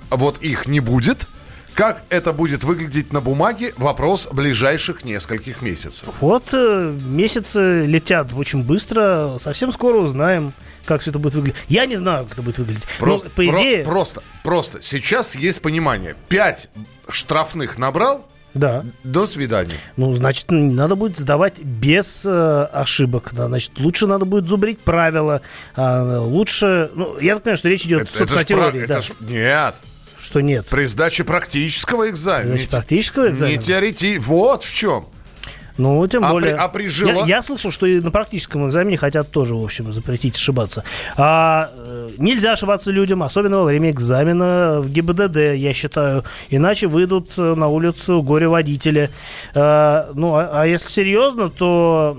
вот 0.09 0.39
их 0.39 0.65
не 0.65 0.79
будет. 0.79 1.27
Как 1.75 2.03
это 2.09 2.33
будет 2.33 2.63
выглядеть 2.63 3.13
на 3.13 3.21
бумаге, 3.21 3.73
вопрос 3.77 4.27
ближайших 4.31 5.03
нескольких 5.03 5.61
месяцев. 5.61 6.07
Вот 6.21 6.49
э, 6.53 6.97
месяцы 7.05 7.85
летят 7.85 8.33
очень 8.33 8.63
быстро, 8.63 9.37
совсем 9.39 9.71
скоро 9.71 9.97
узнаем 9.97 10.53
как 10.85 10.99
все 10.99 11.11
это 11.11 11.19
будет 11.19 11.35
выглядеть. 11.35 11.61
Я 11.69 11.85
не 11.85 11.95
знаю, 11.95 12.25
как 12.25 12.33
это 12.33 12.41
будет 12.41 12.57
выглядеть. 12.57 12.83
Просто, 12.99 13.29
Но, 13.29 13.35
по 13.35 13.45
идее... 13.45 13.83
Про, 13.85 13.91
просто, 13.91 14.23
просто. 14.43 14.81
Сейчас 14.81 15.33
есть 15.33 15.61
понимание. 15.61 16.13
Пять 16.27 16.69
штрафных 17.07 17.77
набрал, 17.77 18.27
да. 18.53 18.85
До 19.03 19.25
свидания. 19.25 19.73
Ну, 19.97 20.13
значит, 20.13 20.45
надо 20.51 20.95
будет 20.95 21.17
сдавать 21.17 21.59
без 21.59 22.23
э, 22.23 22.63
ошибок. 22.71 23.31
Да. 23.33 23.47
Значит, 23.47 23.79
лучше 23.79 24.05
надо 24.05 24.25
будет 24.25 24.45
зубрить 24.45 24.79
правила. 24.79 25.41
А, 25.75 26.19
лучше... 26.19 26.91
Ну, 26.93 27.17
я 27.19 27.33
так 27.33 27.43
понимаю, 27.43 27.57
что 27.57 27.69
речь 27.69 27.85
идет, 27.85 28.03
это, 28.03 28.15
собственно, 28.15 28.39
это 28.39 28.41
о 28.41 28.71
теории. 28.71 28.85
Про... 28.85 28.87
Да. 28.87 29.01
ж... 29.01 29.11
Нет. 29.21 29.75
Что 30.23 30.39
нет? 30.39 30.65
При 30.67 30.85
сдаче 30.85 31.25
практического 31.25 32.09
экзамена. 32.09 32.51
Значит, 32.51 32.71
практического 32.71 33.29
экзамена? 33.29 33.57
Не 33.57 33.61
теорети... 33.61 34.17
Вот 34.19 34.63
в 34.63 34.73
чем. 34.73 35.05
Ну, 35.77 36.05
тем 36.07 36.23
а 36.23 36.31
более. 36.31 36.53
При, 36.53 36.59
а 36.59 36.67
при 36.69 36.87
жила... 36.87 37.11
я, 37.11 37.37
я 37.37 37.41
слышал, 37.41 37.71
что 37.71 37.85
и 37.85 37.99
на 37.99 38.11
практическом 38.11 38.67
экзамене 38.67 38.95
хотят 38.95 39.31
тоже, 39.31 39.55
в 39.55 39.63
общем, 39.63 39.91
запретить 39.91 40.35
ошибаться. 40.35 40.83
А, 41.17 41.71
э, 41.75 42.09
нельзя 42.17 42.53
ошибаться 42.53 42.91
людям, 42.91 43.23
особенно 43.23 43.57
во 43.57 43.65
время 43.65 43.89
экзамена 43.89 44.79
в 44.79 44.89
ГИБДД, 44.89 45.55
я 45.55 45.73
считаю. 45.73 46.23
Иначе 46.49 46.87
выйдут 46.87 47.31
э, 47.37 47.55
на 47.55 47.67
улицу 47.67 48.21
горе-водители. 48.21 49.09
А, 49.55 50.11
ну, 50.13 50.35
а, 50.35 50.61
а 50.61 50.67
если 50.67 50.87
серьезно, 50.87 51.49
то 51.49 52.15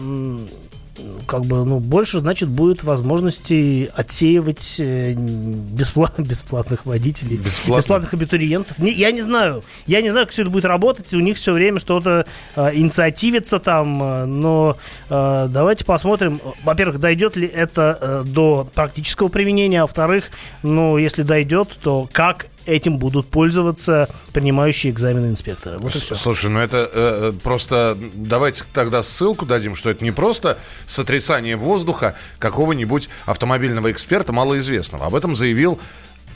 как 1.27 1.45
бы, 1.45 1.65
ну, 1.65 1.81
больше, 1.81 2.21
значит, 2.21 2.49
будет 2.49 2.85
возможности 2.85 3.91
отсеивать 3.95 4.77
э, 4.79 5.15
бесплат, 5.15 6.15
бесплатных 6.19 6.87
водителей, 6.87 7.37
Бесплатно? 7.37 7.81
бесплатных 7.81 8.15
абитуриентов. 8.15 8.79
Не, 8.79 8.93
я 8.93 9.11
не 9.11 9.21
знаю, 9.21 9.65
я 9.87 10.03
не 10.03 10.11
знаю, 10.11 10.27
как 10.27 10.33
все 10.33 10.43
это 10.43 10.51
будет 10.51 10.65
работать, 10.65 11.13
у 11.15 11.21
них 11.21 11.37
все 11.37 11.53
время 11.53 11.79
что-то 11.81 12.27
э, 12.57 12.71
инициативится 12.75 13.59
там, 13.59 14.03
э, 14.03 14.25
но 14.27 14.77
э, 15.11 15.49
давайте 15.51 15.85
посмотрим, 15.85 16.41
во-первых, 16.63 17.01
дойдет 17.01 17.37
ли 17.37 17.47
это 17.47 17.99
э, 18.01 18.23
до 18.27 18.69
практического 18.75 19.29
применения, 19.29 19.81
а 19.81 19.85
во-вторых, 19.85 20.31
ну, 20.63 20.97
если 20.99 21.23
дойдет, 21.23 21.69
то 21.83 22.09
как 22.13 22.47
этим 22.67 22.99
будут 22.99 23.29
пользоваться 23.29 24.09
принимающие 24.33 24.93
экзамены 24.93 25.27
инспекторы. 25.27 25.79
Вот 25.79 25.93
Слушай, 25.93 26.51
ну 26.51 26.61
это 26.61 26.89
э, 26.93 27.33
просто 27.43 27.97
давайте 28.15 28.65
тогда 28.73 29.03
ссылку 29.03 29.47
дадим, 29.47 29.75
что 29.75 29.91
это 29.91 30.05
не 30.05 30.11
просто 30.11 30.59
сотрясание 30.87 31.57
воздуха 31.57 32.15
какого-нибудь 32.39 33.09
автомобильного 33.27 33.91
эксперта 33.93 34.33
малоизвестного. 34.33 35.07
Об 35.07 35.15
этом 35.15 35.35
заявил 35.35 35.79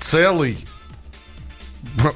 целый 0.01 0.59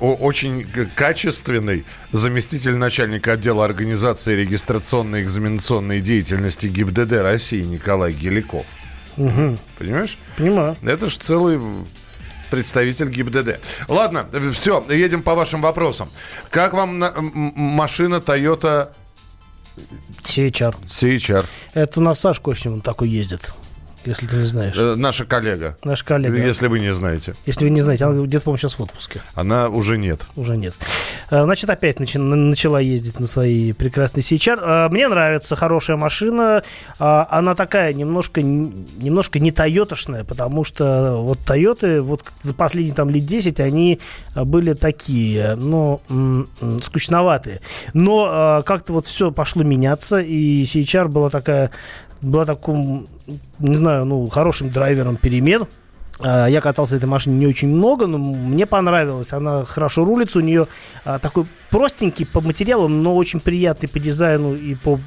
очень 0.00 0.66
качественный 0.94 1.84
заместитель 2.10 2.76
начальника 2.76 3.32
отдела 3.32 3.64
организации 3.64 4.34
регистрационной 4.34 5.22
экзаменационной 5.22 6.00
деятельности 6.00 6.66
ГИБДД 6.66 7.12
России 7.22 7.62
Николай 7.62 8.12
Геликов. 8.12 8.66
Угу. 9.16 9.58
Понимаешь? 9.78 10.18
Понимаю. 10.36 10.76
Это 10.82 11.08
же 11.08 11.18
целый 11.18 11.60
представитель 12.52 13.08
ГИБДД. 13.08 13.60
Ладно, 13.88 14.26
все, 14.52 14.84
едем 14.90 15.22
по 15.22 15.34
вашим 15.34 15.62
вопросам. 15.62 16.10
Как 16.50 16.74
вам 16.74 16.98
на, 16.98 17.10
машина 17.16 18.16
Toyota 18.16 18.90
CHR. 20.24 20.74
CHR. 20.84 21.46
Это 21.72 22.00
у 22.00 22.02
нас 22.02 22.20
Саш 22.20 22.40
Кочнев, 22.40 22.82
такой 22.82 23.08
ездит 23.08 23.52
если 24.04 24.26
ты 24.26 24.36
не 24.36 24.46
знаешь. 24.46 24.74
Э, 24.76 24.94
наша 24.96 25.24
коллега. 25.24 25.76
Наша 25.84 26.04
коллега. 26.04 26.36
Если 26.36 26.66
вы 26.66 26.80
не 26.80 26.92
знаете. 26.92 27.34
Если 27.46 27.64
вы 27.64 27.70
не 27.70 27.80
знаете, 27.80 28.04
она 28.04 28.22
где-то, 28.22 28.44
по-моему, 28.44 28.58
сейчас 28.58 28.78
в 28.78 28.82
отпуске. 28.82 29.22
Она 29.34 29.68
уже 29.68 29.98
нет. 29.98 30.22
Уже 30.36 30.56
нет. 30.56 30.74
Э, 31.30 31.44
значит, 31.44 31.70
опять 31.70 32.00
начи- 32.00 32.18
начала 32.18 32.80
ездить 32.80 33.20
на 33.20 33.26
своей 33.26 33.72
прекрасной 33.72 34.22
CHR. 34.22 34.58
Э, 34.60 34.88
мне 34.90 35.08
нравится 35.08 35.56
хорошая 35.56 35.96
машина. 35.96 36.62
Э, 36.98 37.24
она 37.30 37.54
такая 37.54 37.92
немножко, 37.92 38.42
немножко 38.42 39.38
не 39.38 39.50
тойотошная, 39.52 40.24
потому 40.24 40.64
что 40.64 41.16
вот 41.22 41.38
Тойоты 41.44 42.00
вот 42.00 42.24
за 42.40 42.54
последние 42.54 42.94
там 42.94 43.10
лет 43.10 43.26
10 43.26 43.60
они 43.60 44.00
были 44.34 44.72
такие, 44.74 45.54
ну, 45.56 46.00
скучноватые. 46.82 47.60
Но 47.94 48.62
как-то 48.64 48.92
вот 48.92 49.06
все 49.06 49.30
пошло 49.30 49.62
меняться, 49.62 50.20
и 50.20 50.64
CHR 50.64 51.08
была 51.08 51.28
такая 51.30 51.70
была 52.22 52.44
таким, 52.44 53.08
не 53.58 53.76
знаю, 53.76 54.04
ну, 54.04 54.28
хорошим 54.28 54.70
драйвером 54.70 55.16
перемен. 55.16 55.66
А, 56.20 56.46
я 56.46 56.60
катался 56.60 56.96
этой 56.96 57.06
машине 57.06 57.36
не 57.36 57.46
очень 57.46 57.68
много, 57.68 58.06
но 58.06 58.18
мне 58.18 58.66
понравилось. 58.66 59.32
Она 59.32 59.64
хорошо 59.64 60.04
рулится, 60.04 60.38
у 60.38 60.42
нее 60.42 60.68
а, 61.04 61.18
такой 61.18 61.46
простенький 61.70 62.26
по 62.26 62.40
материалам, 62.40 63.02
но 63.02 63.14
очень 63.16 63.40
приятный 63.40 63.88
по 63.88 63.98
дизайну 63.98 64.54
и 64.54 64.74
по 64.74 64.98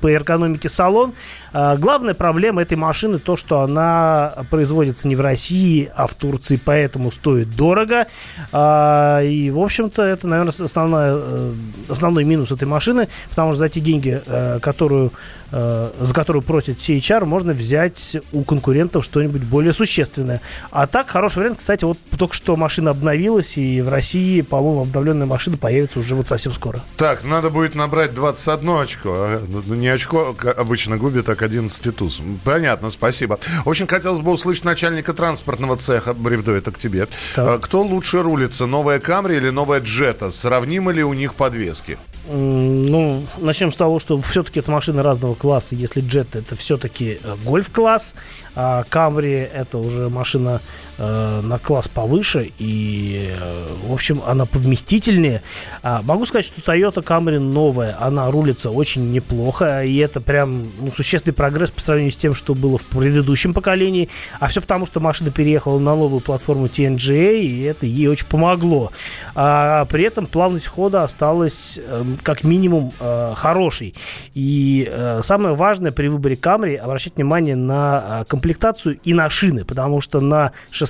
по 0.00 0.08
эргономике 0.08 0.68
салон. 0.68 1.14
А, 1.54 1.78
главная 1.78 2.12
проблема 2.12 2.60
этой 2.60 2.76
машины 2.76 3.18
то, 3.18 3.38
что 3.38 3.60
она 3.60 4.34
производится 4.50 5.08
не 5.08 5.16
в 5.16 5.22
России, 5.22 5.90
а 5.96 6.06
в 6.06 6.14
Турции, 6.14 6.60
поэтому 6.62 7.10
стоит 7.10 7.56
дорого. 7.56 8.06
И, 8.52 9.50
в 9.54 9.58
общем-то, 9.58 10.02
это, 10.02 10.28
наверное, 10.28 10.52
основная, 10.52 11.14
э, 11.16 11.54
основной 11.88 12.24
минус 12.24 12.52
этой 12.52 12.68
машины, 12.68 13.08
потому 13.30 13.52
что 13.52 13.60
за 13.60 13.70
те 13.70 13.80
деньги, 13.80 14.20
э, 14.26 14.58
которую 14.60 15.10
за 15.54 16.14
которую 16.14 16.42
просит 16.42 16.78
CHR, 16.78 17.24
можно 17.24 17.52
взять 17.52 18.16
у 18.32 18.42
конкурентов 18.42 19.04
что-нибудь 19.04 19.42
более 19.42 19.72
существенное. 19.72 20.40
А 20.70 20.86
так, 20.86 21.08
хороший 21.08 21.38
вариант. 21.38 21.58
Кстати, 21.58 21.84
вот 21.84 21.96
только 22.18 22.34
что 22.34 22.56
машина 22.56 22.90
обновилась, 22.90 23.56
и 23.56 23.80
в 23.80 23.88
России, 23.88 24.40
по-моему, 24.40 24.82
обновленная 24.82 25.26
машина 25.26 25.56
появится 25.56 26.00
уже 26.00 26.14
вот 26.14 26.26
совсем 26.26 26.52
скоро. 26.52 26.80
Так, 26.96 27.24
надо 27.24 27.50
будет 27.50 27.74
набрать 27.74 28.14
21 28.14 28.70
очко. 28.70 29.10
А, 29.16 29.42
ну, 29.46 29.74
не 29.74 29.88
очко 29.88 30.34
обычно 30.56 30.96
губит, 30.96 31.26
так 31.26 31.42
11 31.42 31.94
туз. 31.94 32.20
Понятно, 32.42 32.90
спасибо. 32.90 33.38
Очень 33.64 33.86
хотелось 33.86 34.20
бы 34.20 34.32
услышать 34.32 34.64
начальника 34.64 35.12
транспортного 35.12 35.76
цеха. 35.76 36.14
Бревдо, 36.14 36.52
это 36.52 36.72
к 36.72 36.78
тебе. 36.78 37.06
Так. 37.34 37.48
А, 37.48 37.58
кто 37.58 37.82
лучше 37.82 38.22
рулится, 38.22 38.66
новая 38.66 38.98
Камри 38.98 39.36
или 39.36 39.50
новая 39.50 39.80
Джета? 39.80 40.30
Сравнимы 40.30 40.92
ли 40.92 41.04
у 41.04 41.12
них 41.12 41.34
подвески? 41.34 41.98
Ну, 42.26 43.22
начнем 43.38 43.70
с 43.70 43.76
того, 43.76 44.00
что 44.00 44.18
все-таки 44.20 44.60
это 44.60 44.70
машины 44.70 45.02
разного 45.02 45.34
класса. 45.34 45.76
Если 45.76 46.00
Джет 46.00 46.34
это 46.34 46.56
все-таки 46.56 47.18
э, 47.22 47.36
гольф-класс, 47.44 48.14
а 48.54 48.84
Камри 48.88 49.32
это 49.32 49.76
уже 49.76 50.08
машина 50.08 50.62
э, 50.98 51.40
на 51.42 51.58
класс 51.58 51.88
повыше. 51.88 52.50
И, 52.58 53.30
э, 53.38 53.66
в 53.86 53.92
общем, 53.92 54.22
она 54.26 54.46
повместительнее. 54.46 55.42
А, 55.82 56.02
могу 56.02 56.26
сказать, 56.26 56.44
что 56.44 56.60
Toyota 56.60 57.02
Camry 57.02 57.38
новая. 57.38 57.96
Она 58.00 58.30
рулится 58.30 58.70
очень 58.70 59.10
неплохо. 59.12 59.84
И 59.84 59.96
это 59.96 60.20
прям 60.20 60.70
ну, 60.80 60.90
существенный 60.90 61.34
прогресс 61.34 61.70
по 61.70 61.80
сравнению 61.80 62.12
с 62.12 62.16
тем, 62.16 62.34
что 62.34 62.54
было 62.54 62.78
в 62.78 62.84
предыдущем 62.84 63.54
поколении. 63.54 64.08
А 64.40 64.48
все 64.48 64.60
потому, 64.60 64.86
что 64.86 65.00
машина 65.00 65.30
переехала 65.30 65.78
на 65.78 65.94
новую 65.94 66.20
платформу 66.20 66.66
TNGA. 66.66 67.40
И 67.40 67.62
это 67.62 67.86
ей 67.86 68.08
очень 68.08 68.26
помогло. 68.26 68.92
А 69.34 69.84
при 69.86 70.04
этом 70.04 70.26
плавность 70.26 70.66
хода 70.66 71.04
осталась 71.04 71.78
как 72.22 72.44
минимум 72.44 72.92
э, 73.00 73.32
хороший. 73.34 73.94
И 74.34 74.88
э, 74.90 75.20
самое 75.22 75.54
важное 75.54 75.92
при 75.92 76.08
выборе 76.08 76.36
Camry 76.36 76.76
обращать 76.76 77.16
внимание 77.16 77.56
на 77.56 78.24
комплектацию 78.28 78.98
и 79.02 79.14
на 79.14 79.28
шины, 79.30 79.64
потому 79.64 80.00
что 80.00 80.20
на 80.20 80.52
16 80.70 80.83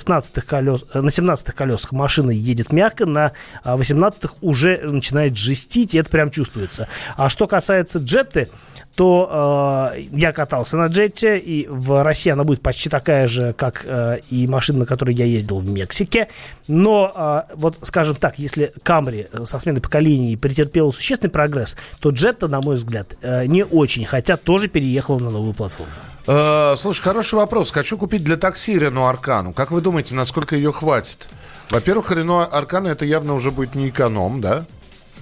колес, 0.45 0.85
э, 0.93 1.01
на 1.01 1.11
17 1.11 1.53
колесах 1.53 1.91
машина 1.91 2.31
едет 2.31 2.71
мягко, 2.71 3.05
на 3.05 3.31
18 3.63 4.31
уже 4.41 4.79
начинает 4.83 5.37
жестить, 5.37 5.93
и 5.95 5.97
это 5.97 6.09
прям 6.09 6.29
чувствуется. 6.29 6.87
А 7.15 7.29
что 7.29 7.47
касается 7.47 7.99
джетты, 7.99 8.49
то 8.95 9.91
э, 9.93 10.01
я 10.11 10.31
катался 10.31 10.77
на 10.77 10.87
джете, 10.87 11.37
и 11.37 11.67
в 11.67 12.03
России 12.03 12.29
она 12.31 12.43
будет 12.43 12.61
почти 12.61 12.89
такая 12.89 13.27
же, 13.27 13.53
как 13.53 13.83
э, 13.85 14.19
и 14.29 14.47
машина, 14.47 14.79
на 14.79 14.85
которой 14.85 15.13
я 15.13 15.25
ездил 15.25 15.59
в 15.59 15.69
Мексике. 15.69 16.29
Но, 16.67 17.11
э, 17.13 17.53
вот, 17.55 17.77
скажем 17.81 18.15
так, 18.15 18.39
если 18.39 18.71
Камри 18.83 19.27
э, 19.31 19.45
со 19.45 19.59
сменой 19.59 19.81
поколений 19.81 20.37
претерпела 20.37 20.91
существенный 20.91 21.31
прогресс, 21.31 21.75
то 21.99 22.09
джетта, 22.09 22.47
на 22.47 22.61
мой 22.61 22.75
взгляд, 22.75 23.17
э, 23.21 23.45
не 23.45 23.65
очень, 23.65 24.05
хотя 24.05 24.37
тоже 24.37 24.69
переехала 24.69 25.19
на 25.19 25.29
новую 25.29 25.53
платформу. 25.53 25.91
Э, 26.27 26.75
слушай, 26.77 27.01
хороший 27.01 27.35
вопрос. 27.35 27.71
Хочу 27.71 27.97
купить 27.97 28.23
для 28.23 28.37
такси 28.37 28.79
Рено 28.79 29.09
Аркану. 29.09 29.53
Как 29.53 29.71
вы 29.71 29.81
думаете, 29.81 30.15
насколько 30.15 30.55
ее 30.55 30.71
хватит? 30.71 31.27
Во-первых, 31.69 32.11
Рено 32.11 32.45
Аркана 32.45 32.87
это 32.87 33.05
явно 33.05 33.33
уже 33.33 33.51
будет 33.51 33.75
не 33.75 33.89
эконом, 33.89 34.41
да? 34.41 34.65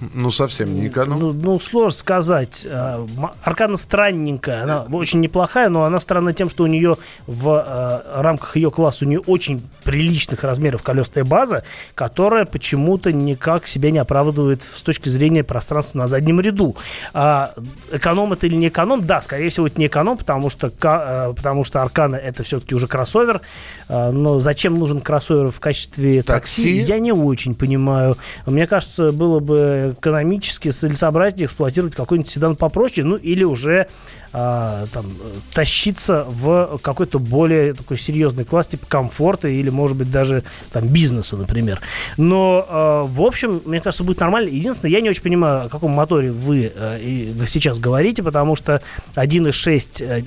Ну, 0.00 0.30
совсем 0.30 0.74
не 0.74 0.88
эконом. 0.88 1.18
Ну, 1.18 1.32
ну, 1.32 1.60
сложно 1.60 1.98
сказать. 1.98 2.66
Э, 2.68 3.06
Аркана 3.42 3.76
странненькая. 3.76 4.64
Она 4.64 4.82
очень 4.82 5.20
неплохая, 5.20 5.68
но 5.68 5.84
она 5.84 6.00
странна 6.00 6.32
тем, 6.32 6.50
что 6.50 6.64
у 6.64 6.66
нее 6.66 6.96
в 7.26 7.48
э, 7.48 8.20
рамках 8.22 8.56
ее 8.56 8.70
класса 8.70 9.04
у 9.04 9.08
нее 9.08 9.20
очень 9.20 9.62
приличных 9.84 10.42
размеров 10.42 10.82
колесная 10.82 11.24
база, 11.24 11.64
которая 11.94 12.44
почему-то 12.44 13.12
никак 13.12 13.66
себя 13.66 13.90
не 13.90 13.98
оправдывает 13.98 14.62
с 14.62 14.82
точки 14.82 15.08
зрения 15.08 15.44
пространства 15.44 15.98
на 15.98 16.08
заднем 16.08 16.40
ряду. 16.40 16.76
А 17.12 17.54
эконом 17.92 18.32
это 18.32 18.46
или 18.46 18.56
не 18.56 18.68
эконом? 18.68 19.06
Да, 19.06 19.22
скорее 19.22 19.50
всего, 19.50 19.66
это 19.66 19.78
не 19.78 19.86
эконом, 19.86 20.18
потому 20.18 20.50
что, 20.50 20.68
э, 20.68 21.34
потому 21.36 21.64
что 21.64 21.82
Аркана 21.82 22.16
это 22.16 22.42
все-таки 22.42 22.74
уже 22.74 22.86
кроссовер. 22.86 23.40
Но 23.88 24.40
зачем 24.40 24.78
нужен 24.78 25.00
кроссовер 25.00 25.50
в 25.50 25.60
качестве 25.60 26.22
такси, 26.22 26.80
такси? 26.80 26.92
я 26.92 26.98
не 26.98 27.12
очень 27.12 27.54
понимаю. 27.54 28.16
Мне 28.46 28.66
кажется, 28.66 29.12
было 29.12 29.40
бы 29.40 29.83
экономически 29.92 30.70
целесообразнее 30.70 31.46
эксплуатировать 31.46 31.94
какой-нибудь 31.94 32.30
седан 32.30 32.56
попроще, 32.56 33.06
ну 33.06 33.16
или 33.16 33.44
уже 33.44 33.88
а, 34.32 34.86
там, 34.92 35.06
тащиться 35.52 36.26
в 36.28 36.78
какой-то 36.82 37.18
более 37.18 37.74
такой 37.74 37.98
серьезный 37.98 38.44
класс, 38.44 38.66
типа 38.66 38.86
комфорта 38.86 39.46
или, 39.46 39.70
может 39.70 39.96
быть, 39.96 40.10
даже 40.10 40.42
там 40.72 40.88
бизнеса, 40.88 41.36
например. 41.36 41.80
Но, 42.16 42.66
а, 42.68 43.02
в 43.04 43.22
общем, 43.22 43.62
мне 43.64 43.80
кажется, 43.80 44.04
будет 44.04 44.20
нормально. 44.20 44.48
Единственное, 44.48 44.92
я 44.92 45.00
не 45.00 45.10
очень 45.10 45.22
понимаю, 45.22 45.66
о 45.66 45.68
каком 45.68 45.92
моторе 45.92 46.32
вы 46.32 46.72
а, 46.74 46.98
сейчас 47.46 47.78
говорите, 47.78 48.22
потому 48.22 48.56
что 48.56 48.82
1.6, 49.14 50.04
э, 50.04 50.24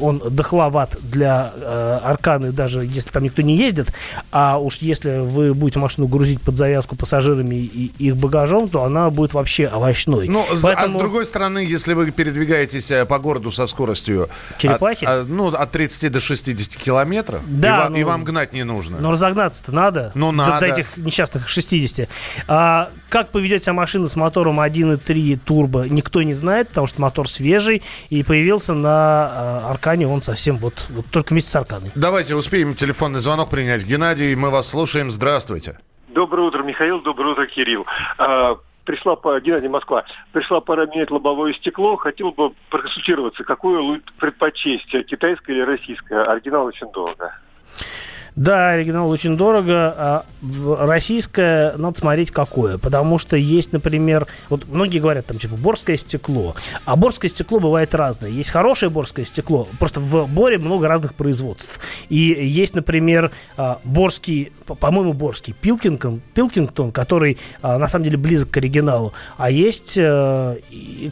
он 0.00 0.22
дохловат 0.30 0.96
для 1.02 1.52
а, 1.54 2.00
Арканы, 2.04 2.52
даже 2.52 2.84
если 2.84 3.10
там 3.10 3.24
никто 3.24 3.42
не 3.42 3.56
ездит, 3.56 3.88
а 4.32 4.58
уж 4.58 4.78
если 4.78 5.18
вы 5.18 5.54
будете 5.54 5.78
машину 5.78 6.08
грузить 6.08 6.40
под 6.40 6.56
завязку 6.56 6.96
пассажирами 6.96 7.56
и 7.56 7.92
их 7.98 8.16
багажом, 8.16 8.68
то 8.68 8.84
она 8.84 8.99
она 9.00 9.10
будет 9.10 9.34
вообще 9.34 9.66
овощной. 9.66 10.28
Ну, 10.28 10.44
Поэтому... 10.62 10.86
а 10.86 10.88
с 10.88 10.92
другой 10.94 11.26
стороны, 11.26 11.58
если 11.58 11.94
вы 11.94 12.10
передвигаетесь 12.10 12.90
э, 12.90 13.06
по 13.06 13.18
городу 13.18 13.50
со 13.52 13.66
скоростью... 13.66 14.28
Черепахи? 14.58 15.04
От, 15.04 15.26
ну, 15.26 15.48
от 15.48 15.70
30 15.70 16.12
до 16.12 16.20
60 16.20 16.82
километров, 16.82 17.42
да, 17.46 17.86
и, 17.86 17.90
ну, 17.90 17.96
и 17.96 18.04
вам 18.04 18.24
гнать 18.24 18.52
не 18.52 18.64
нужно. 18.64 18.98
Но 19.00 19.10
разогнаться-то 19.10 19.72
надо. 19.72 20.12
Ну, 20.14 20.32
надо. 20.32 20.60
До, 20.60 20.60
до 20.60 20.66
этих 20.66 20.96
несчастных 20.96 21.48
60. 21.48 22.08
А, 22.48 22.90
как 23.08 23.30
поведет 23.30 23.64
себя 23.64 23.72
машина 23.72 24.08
с 24.08 24.16
мотором 24.16 24.60
1.3 24.60 25.38
турбо, 25.44 25.86
никто 25.88 26.22
не 26.22 26.34
знает, 26.34 26.68
потому 26.68 26.86
что 26.86 27.00
мотор 27.00 27.28
свежий, 27.28 27.82
и 28.08 28.22
появился 28.22 28.74
на 28.74 28.90
а, 28.90 29.70
Аркане 29.70 30.06
он 30.06 30.22
совсем 30.22 30.56
вот, 30.58 30.86
вот 30.90 31.06
только 31.06 31.32
вместе 31.32 31.50
с 31.50 31.56
Арканой. 31.56 31.90
Давайте 31.94 32.34
успеем 32.34 32.74
телефонный 32.74 33.20
звонок 33.20 33.50
принять. 33.50 33.84
Геннадий, 33.84 34.34
мы 34.34 34.50
вас 34.50 34.68
слушаем. 34.68 35.10
Здравствуйте. 35.10 35.78
Доброе 36.08 36.48
утро, 36.48 36.62
Михаил. 36.62 37.00
Доброе 37.00 37.32
утро, 37.32 37.46
Кирилл. 37.46 37.86
Пришла 38.84 39.14
по 39.14 39.38
Геннадий 39.40 39.68
Москва, 39.68 40.04
пришла 40.32 40.60
пора 40.60 40.86
менять 40.86 41.10
лобовое 41.10 41.52
стекло, 41.52 41.96
хотел 41.96 42.32
бы 42.32 42.52
проконсультироваться, 42.70 43.44
какое 43.44 44.00
предпочесть, 44.18 44.88
китайское 45.06 45.56
или 45.56 45.62
российское? 45.62 46.22
Оригинал 46.24 46.66
очень 46.66 46.90
дорого. 46.90 47.34
Да, 48.36 48.70
оригинал 48.70 49.10
очень 49.10 49.36
дорого. 49.36 49.94
А 49.96 50.24
российское 50.86 51.74
надо 51.76 51.98
смотреть 51.98 52.30
какое. 52.30 52.78
Потому 52.78 53.18
что 53.18 53.36
есть, 53.36 53.72
например, 53.72 54.26
вот 54.48 54.66
многие 54.68 54.98
говорят 54.98 55.26
там 55.26 55.38
типа 55.38 55.56
борское 55.56 55.96
стекло. 55.96 56.54
А 56.84 56.96
борское 56.96 57.30
стекло 57.30 57.60
бывает 57.60 57.94
разное. 57.94 58.30
Есть 58.30 58.50
хорошее 58.50 58.90
борское 58.90 59.24
стекло. 59.24 59.68
Просто 59.78 60.00
в 60.00 60.26
Боре 60.28 60.58
много 60.58 60.88
разных 60.88 61.14
производств. 61.14 61.80
И 62.08 62.16
есть, 62.16 62.74
например, 62.74 63.30
а, 63.56 63.78
борский, 63.84 64.52
по-моему, 64.66 65.12
борский 65.12 65.54
Pilkington, 65.60 66.20
Pilkington, 66.34 66.92
который 66.92 67.38
а, 67.62 67.78
на 67.78 67.88
самом 67.88 68.04
деле 68.04 68.16
близок 68.16 68.50
к 68.50 68.56
оригиналу. 68.56 69.12
А 69.36 69.50
есть 69.50 69.96
э, 69.98 70.58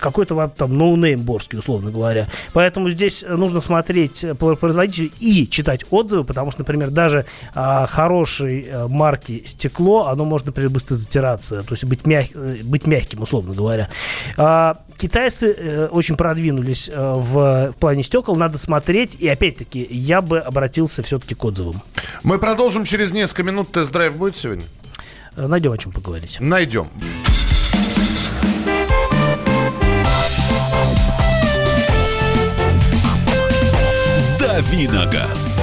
какой-то 0.00 0.50
там 0.57 0.76
no-name 0.76 1.20
борский, 1.20 1.59
условно 1.59 1.90
говоря. 1.90 2.28
Поэтому 2.52 2.90
здесь 2.90 3.24
нужно 3.28 3.61
смотреть 3.61 4.24
по 4.38 4.54
производителю 4.54 5.11
и 5.20 5.48
читать 5.48 5.85
отзывы, 5.90 6.24
потому 6.24 6.50
что, 6.50 6.61
например, 6.61 6.90
даже 6.90 7.07
даже 7.08 7.24
а, 7.54 7.86
хорошей 7.86 8.68
а, 8.70 8.88
марки 8.88 9.42
стекло, 9.46 10.08
оно 10.08 10.24
может, 10.24 10.46
например, 10.46 10.70
быстро 10.70 10.94
затираться, 10.94 11.62
то 11.62 11.72
есть 11.72 11.84
быть, 11.84 12.06
мяг, 12.06 12.26
э, 12.34 12.58
быть 12.62 12.86
мягким, 12.86 13.22
условно 13.22 13.54
говоря. 13.54 13.88
А, 14.36 14.78
китайцы 14.98 15.56
а, 15.58 15.86
очень 15.86 16.16
продвинулись 16.16 16.90
а, 16.92 17.14
в, 17.14 17.72
в 17.72 17.76
плане 17.78 18.02
стекол, 18.02 18.36
надо 18.36 18.58
смотреть, 18.58 19.16
и 19.18 19.26
опять-таки 19.26 19.86
я 19.90 20.20
бы 20.20 20.38
обратился 20.38 21.02
все-таки 21.02 21.34
к 21.34 21.44
отзывам. 21.44 21.82
Мы 22.22 22.38
продолжим 22.38 22.84
через 22.84 23.12
несколько 23.12 23.42
минут. 23.42 23.72
Тест-драйв 23.72 24.14
будет 24.16 24.36
сегодня? 24.36 24.64
Найдем 25.36 25.72
о 25.72 25.78
чем 25.78 25.92
поговорить. 25.92 26.38
Найдем. 26.40 26.88
Давиногаз. 34.38 35.62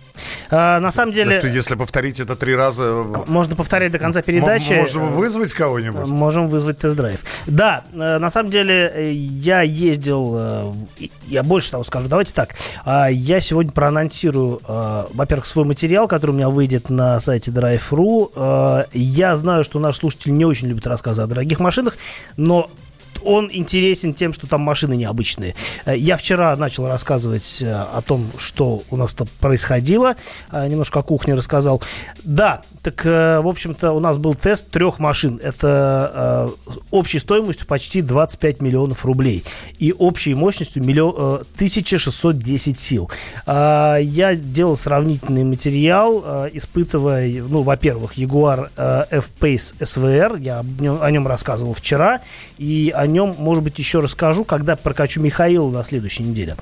А, 0.51 0.79
на 0.79 0.91
самом 0.91 1.13
деле... 1.13 1.37
Это, 1.37 1.47
если 1.47 1.75
повторить 1.75 2.19
это 2.19 2.35
три 2.35 2.53
раза... 2.55 3.05
Можно 3.27 3.55
повторять 3.55 3.91
до 3.91 3.99
конца 3.99 4.21
передачи. 4.21 4.73
Можем 4.73 5.13
вызвать 5.13 5.53
кого-нибудь? 5.53 6.07
Можем 6.07 6.49
вызвать 6.49 6.77
тест-драйв. 6.79 7.21
Да, 7.47 7.83
э, 7.93 8.17
на 8.17 8.29
самом 8.29 8.51
деле 8.51 8.91
э, 8.93 9.11
я 9.13 9.61
ездил... 9.61 10.33
э, 10.37 10.73
Я 11.27 11.43
больше 11.43 11.71
того 11.71 11.83
скажу. 11.85 12.07
Давайте 12.09 12.33
так. 12.33 12.49
А, 12.83 13.07
Я 13.09 13.39
сегодня 13.39 13.71
проанонсирую, 13.71 14.61
э, 14.67 15.05
во-первых, 15.13 15.45
свой 15.45 15.63
материал, 15.65 16.07
который 16.07 16.31
у 16.31 16.35
меня 16.35 16.49
выйдет 16.49 16.89
на 16.89 17.19
сайте 17.21 17.49
Drive.ru. 17.51 18.31
Э, 18.35 18.83
Я 18.93 19.35
знаю, 19.37 19.63
что 19.63 19.79
наш 19.79 19.97
слушатель 19.97 20.33
не 20.35 20.43
очень 20.43 20.67
любит 20.67 20.85
рассказы 20.85 21.21
о 21.21 21.27
дорогих 21.27 21.59
машинах, 21.59 21.95
но 22.35 22.69
он 23.23 23.49
интересен 23.51 24.13
тем, 24.13 24.33
что 24.33 24.47
там 24.47 24.61
машины 24.61 24.95
необычные. 24.95 25.55
Э, 25.85 25.95
Я 25.97 26.17
вчера 26.17 26.55
начал 26.55 26.87
рассказывать 26.87 27.61
э, 27.61 27.71
о 27.71 28.01
том, 28.01 28.29
что 28.37 28.83
у 28.89 28.97
нас 28.97 29.13
там 29.13 29.27
происходило. 29.39 30.15
Э, 30.51 30.67
Немножко 30.67 30.99
о 30.99 31.03
кухне 31.03 31.33
рассказал. 31.33 31.81
Да, 32.23 32.61
так, 32.83 33.03
в 33.05 33.47
общем-то, 33.47 33.91
у 33.91 33.99
нас 33.99 34.17
был 34.17 34.33
тест 34.33 34.69
трех 34.69 34.99
машин. 34.99 35.39
Это 35.43 36.49
общей 36.89 37.19
стоимостью 37.19 37.67
почти 37.67 38.01
25 38.01 38.61
миллионов 38.61 39.05
рублей. 39.05 39.43
И 39.77 39.93
общей 39.93 40.33
мощностью 40.33 40.83
миллион, 40.83 41.15
э, 41.17 41.43
1610 41.55 42.79
сил. 42.79 43.09
Я 43.47 44.35
делал 44.35 44.75
сравнительный 44.77 45.43
материал, 45.43 46.47
испытывая, 46.53 47.43
ну, 47.43 47.61
во-первых, 47.61 48.17
Jaguar 48.17 48.69
F-Pace 49.09 49.75
SVR. 49.79 50.39
Я 50.39 50.59
о 50.59 51.11
нем 51.11 51.27
рассказывал 51.27 51.73
вчера. 51.73 52.21
И 52.57 52.91
о 52.95 53.05
нем, 53.11 53.35
может 53.37 53.63
быть, 53.63 53.77
еще 53.77 53.99
расскажу, 53.99 54.43
когда 54.43 54.75
прокачу 54.75 55.21
Михаила 55.21 55.69
на 55.69 55.83
следующей 55.83 56.23
неделе. 56.23 56.55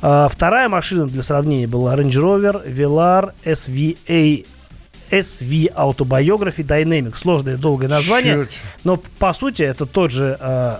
А, 0.00 0.28
Вторая 0.28 0.68
машина 0.68 1.06
для 1.06 1.22
сравнения 1.22 1.66
была 1.66 1.96
Range 1.96 2.10
Rover 2.10 2.66
Velar 2.66 3.32
SVA 3.44 4.46
SV 5.10 5.72
Autobiography 5.74 6.64
Dynamic. 6.64 7.16
Сложное, 7.16 7.56
долгое 7.56 7.88
название. 7.88 8.44
Чуть. 8.44 8.58
Но 8.84 9.00
по 9.18 9.32
сути 9.32 9.62
это 9.62 9.86
тот 9.86 10.10
же 10.10 10.36
э, 10.40 10.78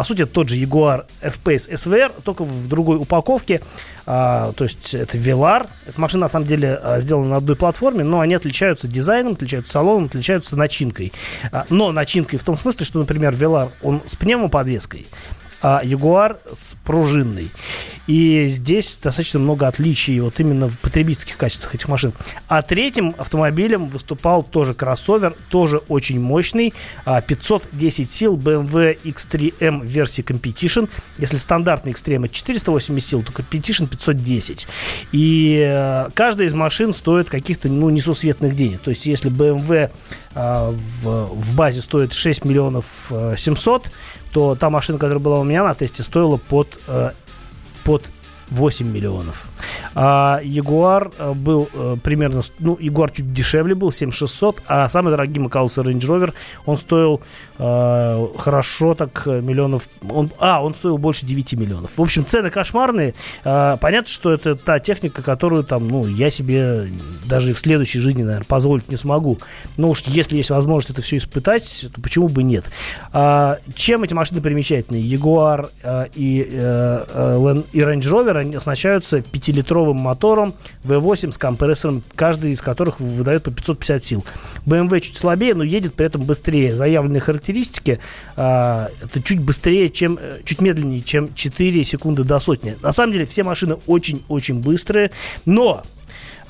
по 0.00 0.04
сути, 0.04 0.24
тот 0.24 0.48
же 0.48 0.56
Jaguar 0.56 1.04
F-Pace 1.20 1.70
SVR, 1.72 2.22
только 2.24 2.42
в 2.42 2.68
другой 2.68 2.96
упаковке. 2.96 3.60
А, 4.06 4.50
то 4.52 4.64
есть 4.64 4.94
это 4.94 5.18
Velar. 5.18 5.68
Эта 5.86 6.00
машина, 6.00 6.22
на 6.22 6.28
самом 6.30 6.46
деле, 6.46 6.80
а, 6.82 7.00
сделана 7.00 7.28
на 7.28 7.36
одной 7.36 7.54
платформе, 7.54 8.02
но 8.02 8.20
они 8.20 8.32
отличаются 8.32 8.88
дизайном, 8.88 9.34
отличаются 9.34 9.72
салоном, 9.72 10.06
отличаются 10.06 10.56
начинкой. 10.56 11.12
А, 11.52 11.66
но 11.68 11.92
начинкой 11.92 12.38
в 12.38 12.44
том 12.44 12.56
смысле, 12.56 12.86
что, 12.86 12.98
например, 12.98 13.34
Velar, 13.34 13.72
он 13.82 14.00
с 14.06 14.16
пневмоподвеской, 14.16 15.06
а 15.62 15.82
Jaguar 15.84 16.38
с 16.52 16.76
пружинной. 16.84 17.50
И 18.06 18.48
здесь 18.48 18.98
достаточно 19.00 19.38
много 19.38 19.68
отличий 19.68 20.18
вот 20.18 20.40
именно 20.40 20.68
в 20.68 20.78
потребительских 20.80 21.36
качествах 21.36 21.76
этих 21.76 21.86
машин. 21.86 22.12
А 22.48 22.60
третьим 22.62 23.14
автомобилем 23.18 23.86
выступал 23.86 24.42
тоже 24.42 24.74
кроссовер, 24.74 25.36
тоже 25.48 25.78
очень 25.88 26.20
мощный, 26.20 26.74
а, 27.04 27.20
510 27.20 28.10
сил 28.10 28.36
BMW 28.36 28.98
X3M 29.04 29.86
версии 29.86 30.24
Competition. 30.24 30.90
Если 31.18 31.36
стандартный 31.36 31.92
X3M 31.92 32.24
это 32.24 32.34
480 32.34 33.08
сил, 33.08 33.22
то 33.22 33.30
Competition 33.30 33.86
510. 33.86 34.66
И 35.12 35.62
э, 35.64 36.08
каждая 36.14 36.48
из 36.48 36.54
машин 36.54 36.92
стоит 36.92 37.30
каких-то 37.30 37.68
ну, 37.68 37.90
несусветных 37.90 38.56
денег. 38.56 38.80
То 38.80 38.90
есть 38.90 39.06
если 39.06 39.30
BMW 39.30 39.84
а, 39.84 39.90
в, 40.34 41.26
в 41.26 41.56
базе 41.56 41.80
стоит 41.80 42.12
6 42.12 42.44
миллионов 42.44 42.84
э, 43.10 43.34
700, 43.36 43.90
то 44.32 44.54
та 44.54 44.70
машина, 44.70 44.98
которая 44.98 45.18
была 45.18 45.40
у 45.40 45.44
меня 45.44 45.64
на 45.64 45.74
тесте, 45.74 46.02
стоила 46.02 46.36
под, 46.36 46.78
э, 46.86 47.12
под 47.84 48.12
8 48.50 48.86
миллионов. 48.86 49.46
А 49.94 50.40
Ягуар 50.42 51.10
э, 51.18 51.32
был 51.32 51.68
э, 51.72 51.96
примерно, 52.02 52.42
ну, 52.58 52.76
Ягуар 52.80 53.10
чуть 53.10 53.32
дешевле 53.32 53.74
был, 53.74 53.92
7600, 53.92 54.62
а 54.66 54.88
самый 54.88 55.10
дорогий 55.10 55.44
оказался 55.44 55.82
Range 55.82 56.00
Rover, 56.00 56.32
он 56.66 56.76
стоил 56.76 57.20
э, 57.58 58.26
хорошо 58.38 58.94
так 58.94 59.22
э, 59.26 59.40
миллионов, 59.40 59.88
он, 60.08 60.30
а, 60.38 60.64
он 60.64 60.74
стоил 60.74 60.98
больше 60.98 61.26
9 61.26 61.54
миллионов. 61.54 61.90
В 61.96 62.02
общем, 62.02 62.24
цены 62.24 62.50
кошмарные. 62.50 63.14
Э, 63.44 63.76
понятно, 63.80 64.08
что 64.08 64.32
это 64.32 64.56
та 64.56 64.78
техника, 64.78 65.22
которую 65.22 65.64
там, 65.64 65.88
ну, 65.88 66.06
я 66.06 66.30
себе 66.30 66.90
даже 67.24 67.54
в 67.54 67.58
следующей 67.58 68.00
жизни, 68.00 68.22
наверное, 68.22 68.46
позволить 68.46 68.88
не 68.88 68.96
смогу. 68.96 69.38
Ну 69.76 69.90
уж 69.90 70.02
если 70.02 70.36
есть 70.36 70.50
возможность 70.50 70.90
это 70.90 71.02
все 71.02 71.16
испытать, 71.16 71.86
то 71.94 72.00
почему 72.00 72.28
бы 72.28 72.42
нет? 72.42 72.64
А, 73.12 73.58
чем 73.74 74.02
эти 74.02 74.14
машины 74.14 74.40
примечательны? 74.40 74.96
Jaguar 74.98 75.70
а, 75.82 76.08
и, 76.14 76.48
э, 76.50 77.04
э, 77.08 77.62
и 77.72 77.80
Range 77.80 78.00
Rover 78.00 78.39
оснащаются 78.40 79.20
пятилитровым 79.22 79.96
мотором 79.96 80.54
V8 80.84 81.32
с 81.32 81.38
компрессором, 81.38 82.02
каждый 82.14 82.52
из 82.52 82.60
которых 82.60 83.00
выдает 83.00 83.44
по 83.44 83.50
550 83.50 84.02
сил. 84.02 84.24
BMW 84.66 85.00
чуть 85.00 85.16
слабее, 85.16 85.54
но 85.54 85.64
едет 85.64 85.94
при 85.94 86.06
этом 86.06 86.22
быстрее. 86.22 86.74
Заявленные 86.74 87.20
характеристики 87.20 88.00
а, 88.36 88.90
это 89.02 89.22
чуть 89.22 89.40
быстрее, 89.40 89.90
чем 89.90 90.18
э, 90.20 90.40
чуть 90.44 90.60
медленнее, 90.60 91.02
чем 91.02 91.32
4 91.34 91.84
секунды 91.84 92.24
до 92.24 92.40
сотни. 92.40 92.76
На 92.82 92.92
самом 92.92 93.12
деле 93.12 93.26
все 93.26 93.42
машины 93.42 93.76
очень-очень 93.86 94.60
быстрые, 94.60 95.10
но 95.44 95.82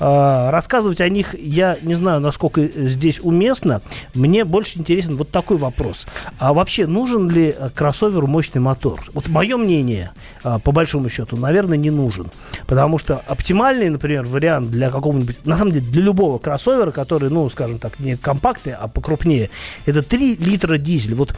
Рассказывать 0.01 0.99
о 0.99 1.09
них 1.09 1.35
я 1.39 1.77
не 1.83 1.93
знаю, 1.93 2.21
насколько 2.21 2.63
здесь 2.63 3.19
уместно. 3.21 3.81
Мне 4.15 4.45
больше 4.45 4.79
интересен 4.79 5.15
вот 5.15 5.29
такой 5.29 5.57
вопрос. 5.57 6.07
А 6.39 6.53
вообще 6.53 6.87
нужен 6.87 7.29
ли 7.29 7.53
э, 7.55 7.69
кроссоверу 7.69 8.25
мощный 8.25 8.61
мотор? 8.61 8.99
Вот 9.13 9.27
мое 9.27 9.57
мнение, 9.57 10.11
а, 10.43 10.57
по 10.57 10.71
большому 10.71 11.07
счету, 11.09 11.37
наверное, 11.37 11.77
не 11.77 11.91
нужен. 11.91 12.27
Потому 12.65 12.97
что 12.97 13.21
оптимальный, 13.27 13.89
например, 13.89 14.25
вариант 14.25 14.71
для 14.71 14.89
какого-нибудь, 14.89 15.45
на 15.45 15.55
самом 15.55 15.73
деле, 15.73 15.85
для 15.85 16.01
любого 16.01 16.39
кроссовера, 16.39 16.91
который, 16.91 17.29
ну, 17.29 17.47
скажем 17.49 17.77
так, 17.77 17.99
не 17.99 18.17
компактный, 18.17 18.73
а 18.73 18.87
покрупнее, 18.87 19.51
это 19.85 20.01
3 20.01 20.37
литра 20.37 20.77
дизель. 20.77 21.13
Вот 21.13 21.35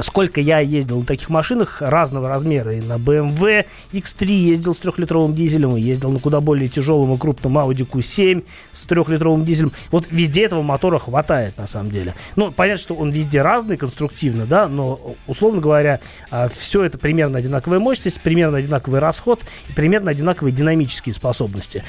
Сколько 0.00 0.40
я 0.40 0.60
ездил 0.60 1.00
на 1.00 1.04
таких 1.04 1.30
машинах 1.30 1.82
разного 1.82 2.28
размера. 2.28 2.74
И 2.74 2.80
на 2.80 2.96
BMW 2.96 3.66
X3 3.92 4.26
ездил 4.26 4.74
с 4.74 4.78
трехлитровым 4.78 5.34
дизелем, 5.34 5.76
и 5.76 5.80
ездил 5.80 6.10
на 6.10 6.20
куда 6.20 6.40
более 6.40 6.68
тяжелом 6.68 7.12
и 7.14 7.18
крупном 7.18 7.58
Audi 7.58 7.88
Q7 7.88 8.44
с 8.72 8.86
трехлитровым 8.86 9.44
дизелем. 9.44 9.72
Вот 9.90 10.06
везде 10.10 10.44
этого 10.44 10.62
мотора 10.62 10.98
хватает, 10.98 11.58
на 11.58 11.66
самом 11.66 11.90
деле. 11.90 12.14
Ну, 12.36 12.52
понятно, 12.52 12.80
что 12.80 12.94
он 12.94 13.10
везде 13.10 13.42
разный 13.42 13.76
конструктивно, 13.76 14.46
да, 14.46 14.68
но, 14.68 15.16
условно 15.26 15.60
говоря, 15.60 16.00
все 16.56 16.84
это 16.84 16.96
примерно 16.96 17.38
одинаковая 17.38 17.80
мощность, 17.80 18.20
примерно 18.20 18.58
одинаковый 18.58 19.00
расход 19.00 19.40
и 19.68 19.72
примерно 19.72 20.10
одинаковые 20.10 20.54
динамические 20.54 21.14
способности. 21.14 21.82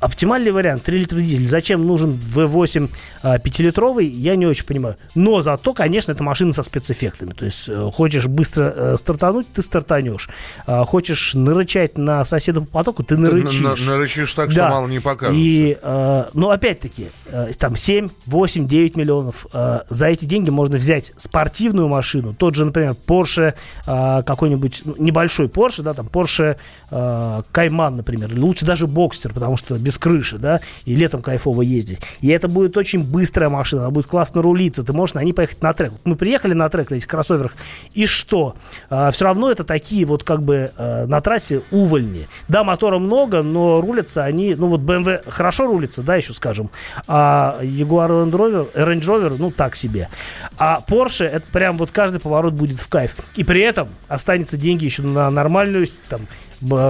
А, 0.00 0.06
Оптимальный 0.08 0.50
вариант 0.50 0.82
3 0.84 0.98
литра 0.98 1.18
дизель. 1.20 1.46
Зачем 1.46 1.86
нужен 1.86 2.10
V8 2.34 2.90
а, 3.22 3.38
5-литровый, 3.38 4.06
я 4.06 4.36
не 4.36 4.46
очень 4.46 4.64
понимаю. 4.64 4.96
Но 5.14 5.42
зато, 5.42 5.74
конечно, 5.74 6.12
это 6.12 6.22
машина 6.22 6.52
со 6.52 6.62
спецэффектами. 6.62 7.30
То 7.30 7.44
есть 7.44 7.68
э, 7.68 7.90
хочешь 7.92 8.26
быстро 8.26 8.72
э, 8.74 8.96
стартануть, 8.98 9.46
ты 9.52 9.62
стартанешь. 9.62 10.28
А, 10.66 10.84
хочешь 10.84 11.34
нарычать 11.34 11.98
на 11.98 12.24
соседа 12.24 12.60
по 12.60 12.66
потоку, 12.66 13.02
ты 13.04 13.16
нарычишь. 13.16 13.60
на- 13.60 13.76
нарычишь 13.76 14.32
так, 14.34 14.50
что 14.50 14.68
мало 14.68 14.88
не 14.88 15.00
покажется. 15.00 15.40
И, 15.40 15.76
э, 15.80 16.24
но 16.32 16.50
опять-таки, 16.50 17.08
э, 17.26 17.52
там 17.58 17.76
7, 17.76 18.08
8, 18.26 18.66
9 18.66 18.96
миллионов. 18.96 19.46
Э, 19.52 19.80
за 19.88 20.06
эти 20.06 20.24
деньги 20.24 20.50
можно 20.50 20.78
взять 20.78 21.12
спортивную 21.16 21.88
машину. 21.88 22.34
Тот 22.34 22.54
же, 22.54 22.64
например, 22.64 22.96
Porsche, 23.06 23.54
э, 23.86 24.22
какой-нибудь 24.24 24.82
ну, 24.84 24.94
небольшой 24.98 25.46
Porsche, 25.46 25.82
да, 25.82 25.94
там 25.94 26.06
Porsche 26.06 26.56
э, 26.90 27.42
Кайман, 27.52 27.96
например. 27.96 28.30
Лучше 28.34 28.64
даже 28.64 28.86
Бокстер, 28.86 29.32
потому 29.32 29.56
что 29.56 29.76
без 29.88 29.96
крыши, 29.96 30.36
да, 30.36 30.60
и 30.84 30.94
летом 30.94 31.22
кайфово 31.22 31.62
ездить. 31.62 32.00
И 32.20 32.28
это 32.28 32.46
будет 32.46 32.76
очень 32.76 33.02
быстрая 33.02 33.48
машина, 33.48 33.84
она 33.84 33.90
будет 33.90 34.06
классно 34.06 34.42
рулиться. 34.42 34.84
Ты 34.84 34.92
можешь 34.92 35.14
на 35.14 35.24
ней 35.24 35.32
поехать 35.32 35.62
на 35.62 35.72
трек. 35.72 35.92
Вот 35.92 36.00
мы 36.04 36.14
приехали 36.14 36.52
на 36.52 36.68
трек 36.68 36.90
на 36.90 36.96
этих 36.96 37.06
кроссоверах, 37.06 37.52
и 37.94 38.04
что? 38.04 38.54
все 38.88 39.24
равно 39.24 39.50
это 39.50 39.64
такие 39.64 40.04
вот 40.04 40.24
как 40.24 40.42
бы 40.42 40.72
э, 40.76 41.06
на 41.06 41.22
трассе 41.22 41.62
увольни. 41.70 42.28
Да, 42.48 42.64
мотора 42.64 42.98
много, 42.98 43.42
но 43.42 43.80
рулятся 43.80 44.24
они, 44.24 44.54
ну 44.54 44.68
вот 44.68 44.80
BMW 44.80 45.22
хорошо 45.30 45.66
рулится, 45.66 46.02
да, 46.02 46.16
еще 46.16 46.34
скажем, 46.34 46.70
а 47.06 47.58
Jaguar 47.62 48.10
Land 48.10 48.32
Rover, 48.32 48.74
Range 48.74 49.00
Rover, 49.00 49.36
ну 49.38 49.50
так 49.50 49.74
себе. 49.74 50.10
А 50.58 50.82
Porsche, 50.86 51.24
это 51.24 51.46
прям 51.50 51.78
вот 51.78 51.92
каждый 51.92 52.20
поворот 52.20 52.52
будет 52.52 52.78
в 52.78 52.88
кайф. 52.88 53.16
И 53.36 53.44
при 53.44 53.62
этом 53.62 53.88
останется 54.08 54.58
деньги 54.58 54.84
еще 54.84 55.02
на 55.02 55.30
нормальную, 55.30 55.86
там, 56.10 56.26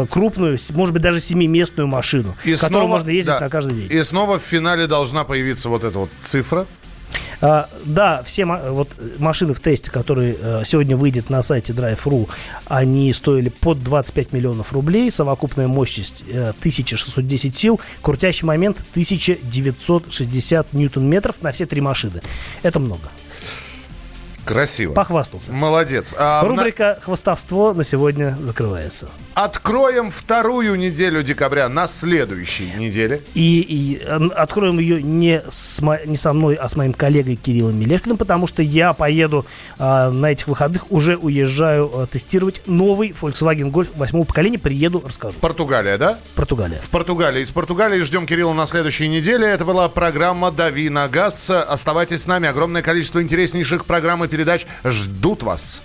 крупную, 0.09 0.59
может 0.71 0.95
быть, 0.95 1.03
даже 1.03 1.21
семиместную 1.21 1.87
машину, 1.87 2.37
И 2.45 2.55
в 2.55 2.61
которой 2.61 2.88
снова- 2.89 2.99
можно 2.99 3.11
ездить 3.11 3.35
да. 3.35 3.41
на 3.41 3.49
каждый 3.49 3.75
день. 3.75 3.89
И 3.91 4.03
снова 4.03 4.39
в 4.39 4.43
финале 4.43 4.87
должна 4.87 5.25
появиться 5.25 5.69
вот 5.69 5.85
эта 5.85 5.99
вот 5.99 6.11
цифра. 6.23 6.67
А, 7.41 7.69
да, 7.85 8.23
все 8.25 8.45
вот 8.45 8.89
машины 9.19 9.55
в 9.55 9.61
тесте, 9.61 9.91
которые 9.91 10.37
э, 10.41 10.63
сегодня 10.65 10.97
выйдет 10.97 11.31
на 11.31 11.43
сайте 11.43 11.73
Drive.ru, 11.73 12.29
они 12.67 13.13
стоили 13.13 13.49
под 13.49 13.83
25 13.85 14.33
миллионов 14.33 14.73
рублей, 14.73 15.11
совокупная 15.11 15.69
мощность 15.69 16.25
э, 16.29 16.51
1610 16.59 17.57
сил, 17.57 17.81
крутящий 18.03 18.45
момент 18.45 18.79
1960 18.91 20.73
ньютон-метров 20.73 21.41
на 21.41 21.53
все 21.53 21.67
три 21.67 21.81
машины. 21.81 22.21
Это 22.63 22.81
много. 22.81 23.09
Красиво. 24.49 24.95
Похвастался. 24.95 25.53
Молодец. 25.53 26.15
А 26.19 26.43
Рубрика 26.43 26.95
на... 26.97 27.01
«Хвостовство» 27.03 27.75
на 27.75 27.85
сегодня 27.85 28.37
закрывается. 28.41 29.09
Откроем 29.35 30.11
вторую 30.11 30.77
неделю 30.77 31.23
декабря 31.23 31.69
на 31.69 31.87
следующей 31.87 32.73
неделе. 32.73 33.23
И, 33.35 33.61
и 33.61 34.03
откроем 34.35 34.79
ее 34.79 35.03
не, 35.03 35.43
с 35.49 35.81
мо... 35.83 35.99
не 36.07 36.17
со 36.17 36.33
мной, 36.33 36.55
а 36.55 36.69
с 36.69 36.77
моим 36.77 36.95
коллегой 36.95 37.37
Кириллом 37.37 37.79
Мелешкиным, 37.79 38.17
потому 38.17 38.47
что 38.47 38.63
я 38.63 38.95
поеду 38.95 39.45
а, 39.79 40.11
на 40.11 40.33
этих 40.33 40.49
выходных, 40.49 40.91
уже 40.91 41.17
уезжаю 41.17 41.91
а, 41.93 42.07
тестировать 42.07 42.63
новый 42.67 43.11
Volkswagen 43.11 43.71
Golf 43.71 43.91
восьмого 43.97 44.25
поколения. 44.25 44.59
Приеду, 44.59 45.03
расскажу. 45.07 45.35
Португалия, 45.41 45.99
да? 45.99 46.19
Португалия. 46.35 46.81
В 46.81 46.89
Португалии. 46.89 47.43
Из 47.43 47.53
Португалии 47.53 48.01
ждем 48.01 48.27
Кирилла 48.27 48.55
на 48.55 48.67
следующей 48.67 49.09
неделе. 49.09 49.47
Это 49.47 49.67
была 49.67 49.89
программа 49.91 50.51
«Дави 50.51 50.89
на 50.89 51.07
газ». 51.07 51.51
Оставайтесь 51.51 52.23
с 52.23 52.27
нами. 52.27 52.49
Огромное 52.49 52.81
количество 52.81 53.23
интереснейших 53.23 53.85
программ 53.85 54.25
и 54.25 54.29
передач 54.39 54.67
ждут 54.85 55.43
вас. 55.43 55.83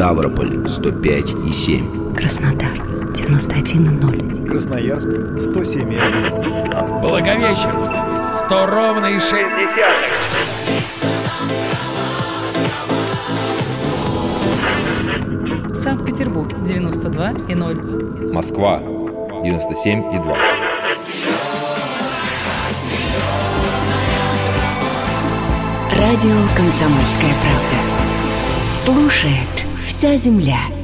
Ставрополь 0.00 0.66
105 0.66 1.34
и 1.46 1.52
7. 1.52 2.14
Краснодар 2.14 2.72
91 3.14 3.84
и 3.84 3.88
0. 3.90 4.48
Красноярск 4.48 5.10
107 5.38 5.92
и 5.92 5.96
1. 5.98 7.00
Благовещенск 7.02 7.94
100 8.46 8.66
ровно 8.66 9.04
и 9.04 9.18
6 9.18 9.30
десятых. 9.30 10.14
Санкт-Петербург 15.74 16.50
92 16.64 17.32
и 17.50 17.54
0. 17.54 18.32
Москва 18.32 18.80
97 19.44 20.14
и 20.14 20.18
2. 20.18 20.38
Радио 25.94 26.36
«Комсомольская 26.56 27.34
правда». 27.42 27.76
Слушает 28.70 29.59
вся 30.00 30.16
земля– 30.16 30.58